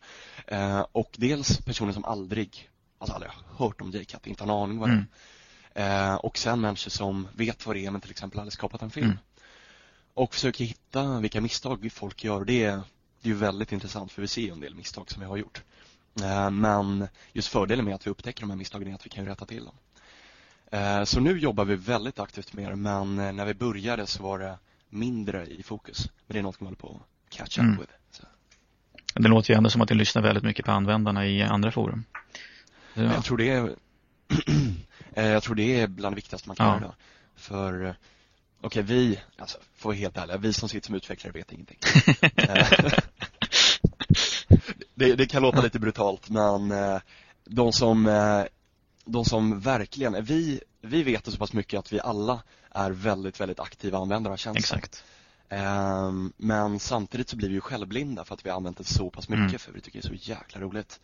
[0.91, 4.77] Och dels personer som aldrig, alltså aldrig har hört om JCat, inte har en aning
[4.79, 5.05] vad det Mm.
[5.73, 6.11] är.
[6.11, 8.89] Eh, och sen människor som vet vad det är men till exempel aldrig skapat en
[8.91, 9.05] film.
[9.05, 9.17] Mm.
[10.13, 12.45] Och försöker hitta vilka misstag folk gör.
[12.45, 12.75] Det är,
[13.21, 15.63] det är ju väldigt intressant för vi ser en del misstag som vi har gjort.
[16.51, 19.45] Men just fördelen med att vi upptäcker de här misstagen är att vi kan rätta
[19.45, 19.75] till dem.
[20.71, 24.23] Eh, Så nu jobbar vi väldigt aktivt med det men eh, när vi började så
[24.23, 24.57] var det
[24.89, 26.09] mindre i fokus.
[26.27, 27.77] Men det är något vi håller på att catch up Mm.
[27.79, 27.91] with.
[28.11, 28.23] Så.
[29.15, 32.03] Det låter ju ändå som att ni lyssnar väldigt mycket på användarna i andra forum.
[32.93, 33.63] Så, Jag tror det är
[35.13, 36.71] eh, Jag tror det är bland det viktigaste man kan Ja.
[36.73, 36.93] göra idag.
[37.35, 37.95] För
[38.61, 41.77] Okej, vi, alltså, får vara helt ärliga, vi som sitter som utvecklare vet ingenting.
[44.95, 46.73] Det, det kan låta lite brutalt men
[47.45, 48.05] de som,
[49.11, 53.59] de som verkligen, vi, vi vet så pass mycket att vi alla är väldigt, väldigt
[53.59, 54.77] aktiva användare av tjänsten.
[54.77, 55.03] Exakt.
[55.49, 59.09] Ehm, Men samtidigt så blir vi ju självblinda för att vi har använt det så
[59.09, 59.59] pass mycket Mm.
[59.59, 60.99] för vi tycker det är så jäkla roligt.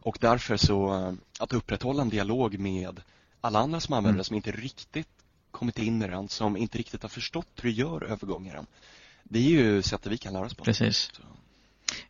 [0.00, 3.00] Och därför så, eh, att upprätthålla en dialog med
[3.40, 4.18] alla andra som använder Mm.
[4.18, 5.08] det som inte riktigt
[5.50, 8.00] kommit in i den, som inte riktigt har förstått hur du gör
[8.54, 8.66] den.
[9.22, 10.64] Det är ju sättet vi kan lära oss på.
[10.64, 11.10] Precis.
[11.12, 11.22] Så,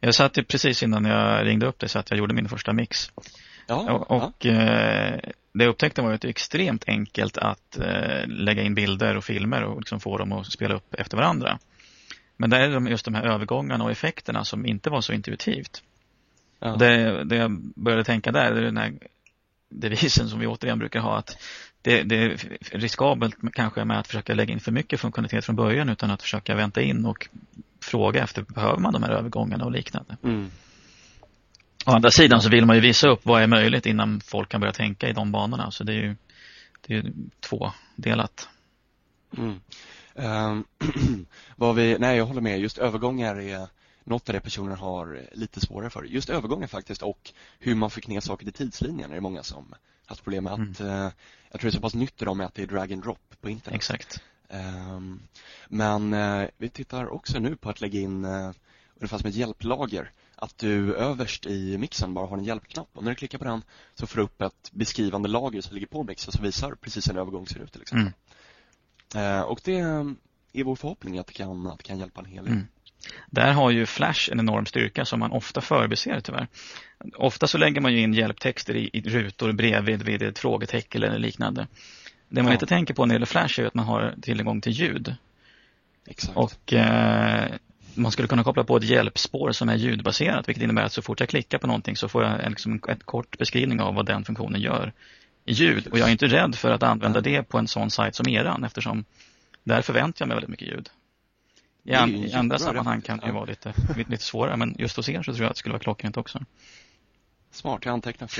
[0.00, 3.10] Jag satt precis innan jag ringde upp dig så att jag gjorde min första mix.
[3.66, 4.50] Ja, Och, ja.
[4.50, 5.20] eh,
[5.52, 9.24] det jag upptäckte var att det är extremt enkelt att eh, lägga in bilder och
[9.24, 11.58] filmer och liksom få dem att spela upp efter varandra.
[12.36, 15.82] Men det är de- just de här övergångarna och effekterna som inte var så intuitivt.
[16.60, 16.76] ja.
[16.76, 18.92] Det, det jag började tänka där, det är den här
[19.68, 21.36] devisen som vi återigen brukar ha att
[21.82, 22.38] det, det är
[22.72, 26.54] riskabelt kanske med att försöka lägga in för mycket funktionalitet från början utan att försöka
[26.54, 27.28] vänta in och
[27.80, 30.16] fråga efter, behöver man de här övergångarna och liknande?
[30.24, 30.50] Mm.
[31.86, 34.60] Å andra sidan så vill man ju visa upp vad är möjligt innan folk kan
[34.60, 35.70] börja tänka i de banorna.
[35.70, 36.16] Så det är ju,
[36.86, 38.48] det är ju tvådelat.
[39.36, 39.60] Mm.
[40.14, 40.64] Ehm,
[41.56, 43.68] vad vi, nej jag håller med, just övergångar är
[44.04, 46.02] något av det personer har lite svårare för.
[46.02, 49.74] Just övergångar faktiskt och hur man fick ner saker till tidslinjen är det många som
[50.06, 51.10] haft problem med att, eh,
[51.50, 53.34] jag tror det är så pass nytt idag med att det är drag and drop
[53.40, 53.76] på internet.
[53.76, 54.22] Exakt.
[54.48, 55.22] Ehm,
[55.68, 58.52] men eh, vi tittar också nu på att lägga in eh,
[58.94, 60.10] ungefär som ett hjälplager.
[60.44, 63.62] Att du överst i mixen bara har en hjälpknapp och när du klickar på den
[63.94, 67.12] så får du upp ett beskrivande lager som ligger på mixen som visar precis hur
[67.12, 68.12] en övergång ser ut till exempel.
[69.14, 69.38] Mm.
[69.38, 69.78] Eh, och det
[70.52, 72.52] är vår förhoppning att det kan, att det kan hjälpa en hel del.
[72.52, 72.66] Mm.
[73.30, 76.48] Där har ju Flash en enorm styrka som man ofta förbiser tyvärr.
[77.14, 81.18] Ofta så lägger man ju in hjälptexter i, i rutor bredvid vid ett frågetecken eller
[81.18, 81.66] liknande.
[82.28, 82.52] Det man Ja.
[82.52, 85.14] inte tänker på när det gäller Flash är att man har tillgång till ljud.
[86.06, 86.36] Exakt.
[86.36, 87.50] Och eh,
[87.96, 91.20] man skulle kunna koppla på ett hjälpspår som är ljudbaserat vilket innebär att så fort
[91.20, 94.24] jag klickar på någonting så får jag en, liksom, en kort beskrivning av vad den
[94.24, 94.92] funktionen gör
[95.44, 95.86] i ljud.
[95.86, 98.64] Och jag är inte rädd för att använda det på en sån sajt som eran
[98.64, 99.04] eftersom
[99.64, 100.90] där förväntar jag mig väldigt mycket ljud.
[101.84, 103.72] I, an, i andra sammanhang kan det ju vara lite,
[104.08, 106.44] lite, svårare men just hos er så tror jag att det skulle vara klockrent också.
[107.50, 108.30] Smart, jag antecknar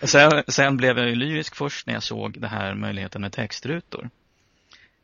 [0.06, 4.10] Sen, sen blev jag ju lyrisk först när jag såg det här möjligheten med textrutor.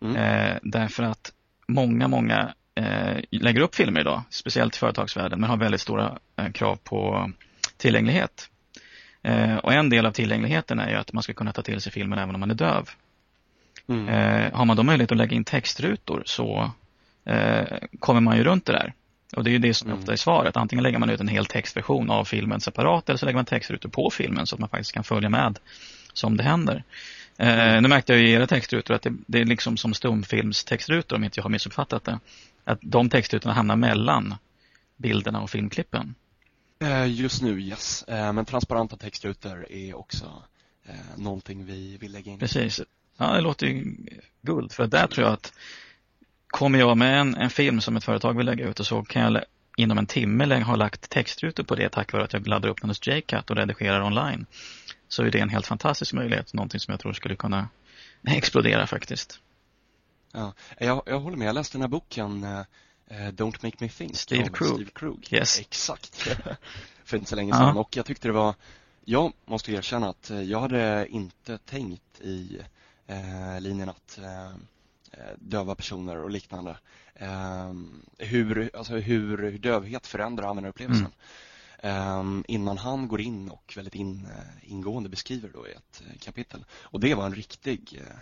[0.01, 0.17] mm.
[0.17, 1.33] Eh, därför att
[1.69, 6.51] många, många eh, lägger upp filmer idag, speciellt i företagsvärlden, men har väldigt stora eh,
[6.53, 7.31] krav på
[7.77, 8.51] tillgänglighet.
[9.23, 11.93] Eh, och en del av tillgängligheten är ju att man ska kunna ta till sig
[11.93, 12.91] filmen även om man är döv.
[13.89, 14.09] Mm.
[14.09, 16.71] Eh, har man då möjlighet att lägga in textrutor så
[17.25, 17.65] eh,
[17.99, 18.93] kommer man ju runt det där.
[19.37, 19.99] Och det är ju det som Mm.
[19.99, 20.57] ofta är svaret.
[20.57, 23.89] Antingen lägger man ut en hel textversion av filmen separat eller så lägger man textrutor
[23.89, 25.59] på filmen så att man faktiskt kan följa med
[26.13, 26.85] som det händer.
[27.39, 31.25] Eh, nu märkte jag i era textrutor att det, det är liksom som stumfilmstextrutor om
[31.25, 32.19] inte jag har missuppfattat det.
[32.65, 34.35] Att de textrutorna hamnar mellan
[34.97, 36.15] bilderna och filmklippen.
[36.79, 38.03] Eh, Just nu, yes.
[38.03, 40.43] Eh, Men transparenta textrutor är också
[40.85, 42.39] eh, någonting vi vill lägga in.
[42.39, 42.81] Precis.
[43.17, 43.97] Ja, det låter ju
[44.43, 44.73] guld.
[44.73, 45.53] För där tror jag att
[46.47, 49.23] kommer jag med en, en film som ett företag vill lägga ut och så kan
[49.23, 49.45] jag
[49.77, 52.91] inom en timme ha lagt textrutor på det tack vare att jag laddar upp den
[52.91, 54.47] hos JCat och redigerar online.
[55.09, 56.55] Så är det en helt fantastisk möjlighet.
[56.55, 57.69] Någonting som jag tror skulle kunna
[58.27, 59.41] explodera faktiskt.
[60.33, 61.49] Ja, jag, jag håller med.
[61.49, 62.65] Jag läste den här boken eh,
[63.09, 64.75] Don't Make Me Think Steve Krug.
[64.75, 65.29] Steve Krug.
[65.31, 65.61] Yes.
[65.61, 66.17] Exakt.
[67.05, 67.57] För inte så länge Ja.
[67.57, 68.55] sedan och jag tyckte det var
[69.09, 72.61] jag måste erkänna att eh, jag hade inte tänkt i
[73.07, 74.47] eh, linjen att eh,
[75.13, 76.77] eh, döva personer och liknande
[77.15, 77.73] eh,
[78.19, 81.07] hur, alltså hur, hur dövhet förändrar användarupplevelsen.
[81.07, 81.11] Eh,
[82.47, 86.65] innan han går in och väldigt in, eh, ingående beskriver då i ett eh, kapitel.
[86.83, 88.17] Och det var en riktig, eh,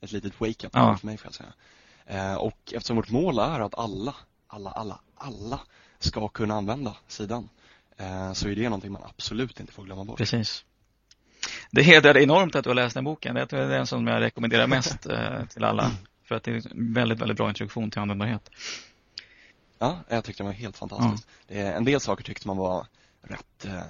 [0.00, 0.96] ett litet wake-up Ja.
[0.96, 1.52] för mig får jag säga.
[2.06, 4.14] Eh, och eftersom vårt mål är att alla,
[4.46, 5.60] alla, alla, alla
[5.98, 7.48] ska kunna använda sidan
[8.34, 10.18] så är det någonting man absolut inte får glömma bort.
[10.18, 10.64] Precis.
[11.70, 13.34] Det hedrar enormt att du har läst den boken.
[13.34, 15.06] Det är den som jag rekommenderar mest
[15.48, 15.90] till alla.
[16.24, 18.50] För att det är en väldigt, väldigt bra introduktion till användbarhet.
[19.78, 21.28] Ja, jag tyckte det var helt fantastiskt.
[21.48, 22.86] Det är, en del saker tyckte man var
[23.22, 23.82] rätt eh,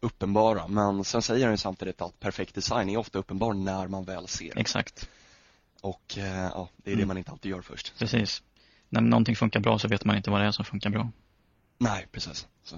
[0.00, 4.04] uppenbara men sen säger han ju samtidigt att perfekt design är ofta uppenbar när man
[4.04, 4.58] väl ser den.
[4.58, 5.08] Exakt,
[5.80, 6.24] Och eh,
[6.54, 7.08] ja, det är det Mm.
[7.08, 7.98] man inte alltid gör först.
[7.98, 8.42] precis.
[8.88, 11.10] När någonting funkar bra så vet man inte vad det är som funkar bra.
[11.78, 12.46] Nej, precis.
[12.64, 12.76] Så,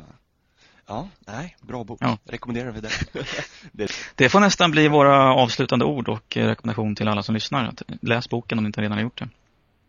[0.86, 1.98] ja, nej, bra bok.
[2.02, 2.18] Ja.
[2.24, 2.90] Rekommenderar vi det.
[3.72, 3.92] det.
[4.14, 7.64] Det får nästan bli våra avslutande ord och rekommendation till alla som lyssnar.
[7.68, 9.28] Att läs boken om ni inte redan har gjort det.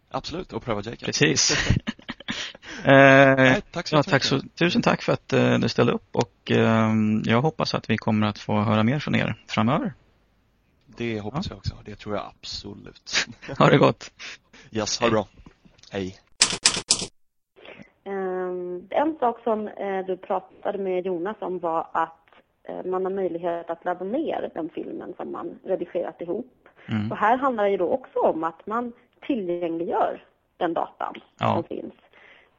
[0.10, 1.06] Absolut, och pröva Jacob.
[1.06, 1.58] Precis.
[2.86, 6.10] Nej, eh, tack så ja, tack så, tusen tack för att eh, du ställde upp
[6.16, 6.92] och eh,
[7.24, 9.94] jag hoppas att vi kommer att få höra mer från er framöver.
[10.98, 11.76] Det hoppas jag också.
[11.86, 13.28] Det tror jag absolut.
[13.60, 14.12] Ha det gott!
[14.72, 15.28] Yes, ha det bra.
[15.92, 16.16] Hej.
[18.04, 22.12] Ehm, En sak som eh, du pratade med Jonas om var att
[22.86, 26.68] man har möjlighet att ladda ner den filmen som man redigerat ihop.
[26.88, 27.12] Mm.
[27.12, 28.94] Och här handlar det ju då också om att man
[29.28, 30.24] tillgängliggör
[30.58, 31.54] den datan Ja.
[31.54, 31.94] som finns.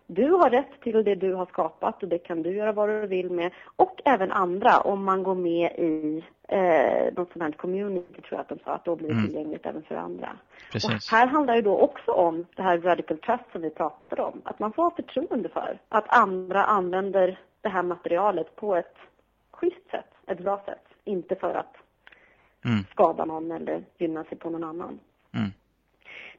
[0.07, 3.07] Du har rätt till det du har skapat och det kan du göra vad du
[3.07, 3.53] vill med.
[3.77, 8.41] Och även andra om man går med i eh, något sånt här community tror jag
[8.41, 9.27] att de sa att då blir det Mm.
[9.27, 10.29] tillgängligt även för andra.
[10.73, 11.13] Precis.
[11.13, 14.41] Och här handlar det då också om det här radical trust som vi pratade om.
[14.45, 18.97] Att man får ha förtroende för att andra använder det här materialet på ett
[19.51, 20.85] schysst sätt, ett bra sätt.
[21.05, 21.77] Inte för att
[22.65, 22.85] Mm.
[22.91, 24.99] skada någon eller gynna sig på någon annan.
[25.35, 25.51] Mm.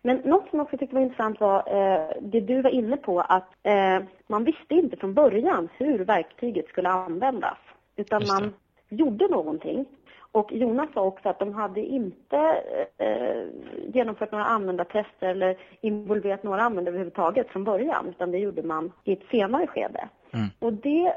[0.01, 3.19] Men något som jag också tyckte var intressant var eh, det du var inne på
[3.19, 7.57] att eh, man visste inte från början hur verktyget skulle användas.
[7.95, 8.53] Utan man
[8.89, 9.85] gjorde någonting.
[10.31, 12.37] Och Jonas sa också att de hade inte
[12.97, 13.43] eh,
[13.93, 18.09] genomfört några användartester eller involverat några användare överhuvudtaget från början.
[18.09, 20.09] Utan det gjorde man i ett senare skede.
[20.33, 20.47] Mm.
[20.59, 21.13] Och det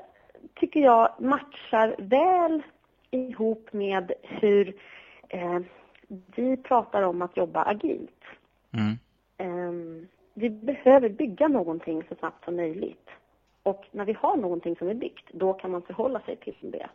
[0.54, 2.62] tycker jag matchar väl
[3.10, 4.74] ihop med hur
[5.28, 5.58] eh,
[6.36, 8.10] vi pratar om att jobba agilt.
[8.72, 8.98] Mm.
[9.36, 13.08] Ehm, vi behöver bygga någonting så snabbt som möjligt.
[13.62, 16.88] Och när vi har någonting som är byggt, då kan man förhålla sig till det.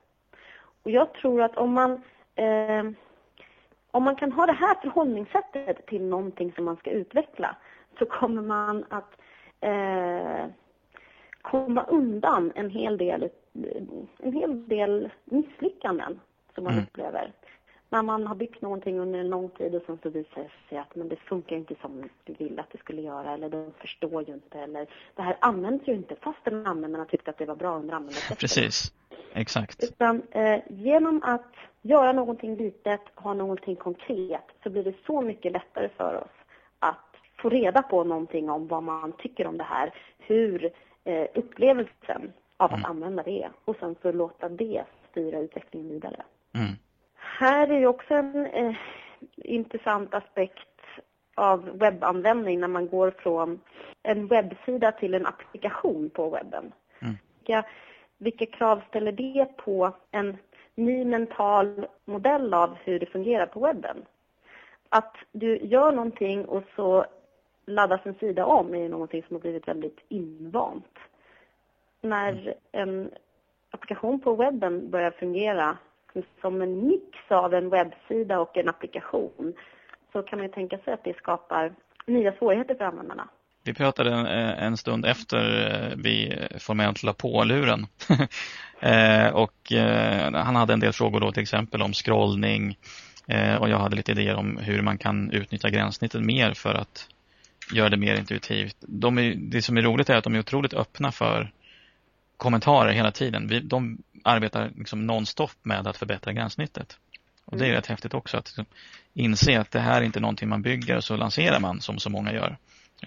[0.84, 2.02] Och jag tror att om man,
[2.36, 2.96] ehm,
[3.92, 7.56] om man kan ha det här förhållningssättet till någonting som man ska utveckla,
[8.00, 9.12] så kommer man att
[9.60, 10.46] eh,
[11.42, 13.30] komma undan en hel del,
[14.20, 16.20] en hel del misslyckanden
[16.56, 16.84] som man Mm.
[16.86, 17.32] upplever
[17.90, 20.78] när man har byggt någonting under en lång tid och sen så visar det sig
[20.78, 24.28] att men det funkar inte som du vill att det skulle göra eller de förstår
[24.28, 27.76] ju inte eller det här används ju inte fastän användarna tyckte att det var bra
[27.76, 28.40] under användartestet.
[28.40, 28.94] Precis.
[29.34, 29.84] Exakt.
[29.84, 35.52] Utan eh, genom att göra någonting litet, ha någonting konkret så blir det så mycket
[35.52, 36.32] lättare för oss
[36.80, 40.72] att få reda på någonting om vad man tycker om det här, hur
[41.04, 42.92] eh, upplevelsen av att Mm.
[42.92, 46.24] använda det är och sen så låta det styra utvecklingen vidare.
[46.54, 46.72] Mm.
[47.38, 48.76] Här är ju också en eh,
[49.36, 50.60] intressant aspekt
[51.36, 53.60] av webbanvändning när man går från
[54.04, 56.72] en webbsida till en applikation på webben.
[57.00, 57.16] Mm.
[57.40, 57.66] Vilka,
[58.18, 60.38] vilka krav ställer det på en
[60.76, 64.06] ny mental modell av hur det fungerar på webben?
[64.90, 67.06] Att du gör någonting och så
[67.66, 70.98] laddas en sida om är ju någonting som har blivit väldigt invant.
[72.02, 73.12] När en
[73.72, 75.78] applikation på webben börjar fungera
[76.42, 79.54] som en mix av en webbsida och en applikation
[80.12, 81.74] så kan man ju tänka sig att det skapar
[82.08, 83.28] nya svårigheter för användarna.
[83.64, 87.88] Vi pratade en, en stund efter eh, vi formellt la på luren.
[88.80, 92.78] Eh, och eh, han hade en del frågor då till exempel om scrollning
[93.28, 97.08] eh, och jag hade lite idéer om hur man kan utnyttja gränssnittet mer för att
[97.74, 98.76] göra det mer intuitivt.
[98.80, 101.52] De är, det som är roligt är att de är otroligt öppna för
[102.38, 103.48] kommentarer hela tiden.
[103.48, 106.98] Vi, de arbetar liksom nonstop med att förbättra gränssnittet.
[107.46, 107.76] Och det är Mm.
[107.76, 108.66] rätt häftigt också att liksom
[109.14, 112.10] inse att det här är inte någonting man bygger och så lanserar man som så
[112.10, 112.58] många gör.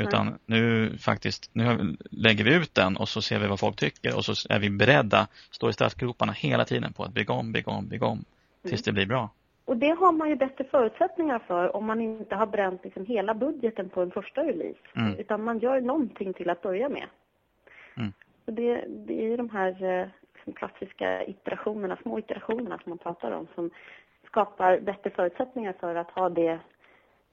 [0.01, 4.17] Utan nu faktiskt, nu lägger vi ut den och så ser vi vad folk tycker
[4.17, 7.73] och så är vi beredda, står i startgroparna hela tiden på att bygga om, bygga
[7.73, 8.25] om, bygga om
[8.63, 8.95] tills Mm.
[8.95, 9.31] det blir bra.
[9.65, 13.35] och det har man ju bättre förutsättningar för om man inte har bränt liksom hela
[13.35, 14.79] budgeten på en första release.
[14.97, 15.15] Mm.
[15.19, 17.07] Utan man gör någonting till att börja med.
[17.97, 18.13] Mm.
[18.45, 20.07] Så det, det är ju de här eh,
[20.49, 23.71] liksom klassiska iterationerna, små iterationerna som man pratar om som
[24.27, 26.61] skapar bättre förutsättningar för att ha det,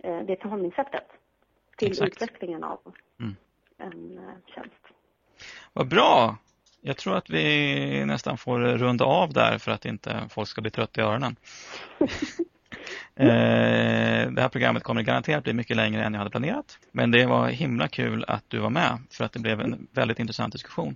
[0.04, 1.08] eh, det förhållningssättet
[1.78, 2.12] till Exakt.
[2.12, 2.80] utvecklingen av
[3.20, 3.36] Mm.
[3.78, 4.84] en eh, tjänst.
[5.74, 6.38] Vad bra!
[6.82, 10.72] Jag tror att vi nästan får runda av där för att inte folk ska bli
[10.72, 11.36] trötta i öronen.
[13.18, 16.80] Eh, Det här programmet kommer garanterat bli mycket längre än jag hade planerat.
[16.92, 20.20] Men det var himla kul att du var med för att det blev en väldigt
[20.20, 20.96] intressant diskussion.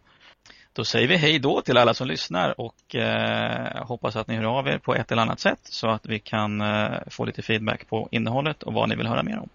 [0.79, 4.43] Då säger vi hej då till alla som lyssnar och eh, hoppas att ni hör
[4.59, 7.89] av er på ett eller annat sätt så att vi kan eh, få lite feedback
[7.89, 9.49] på innehållet och vad ni vill höra mer om.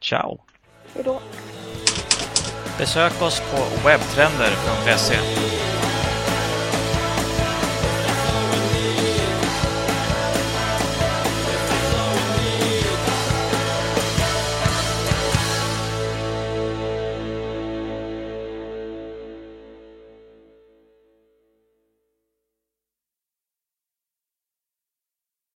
[0.00, 0.38] Ciao!
[0.94, 1.20] Hej då!
[2.78, 5.45] Besök oss på webbtrender.se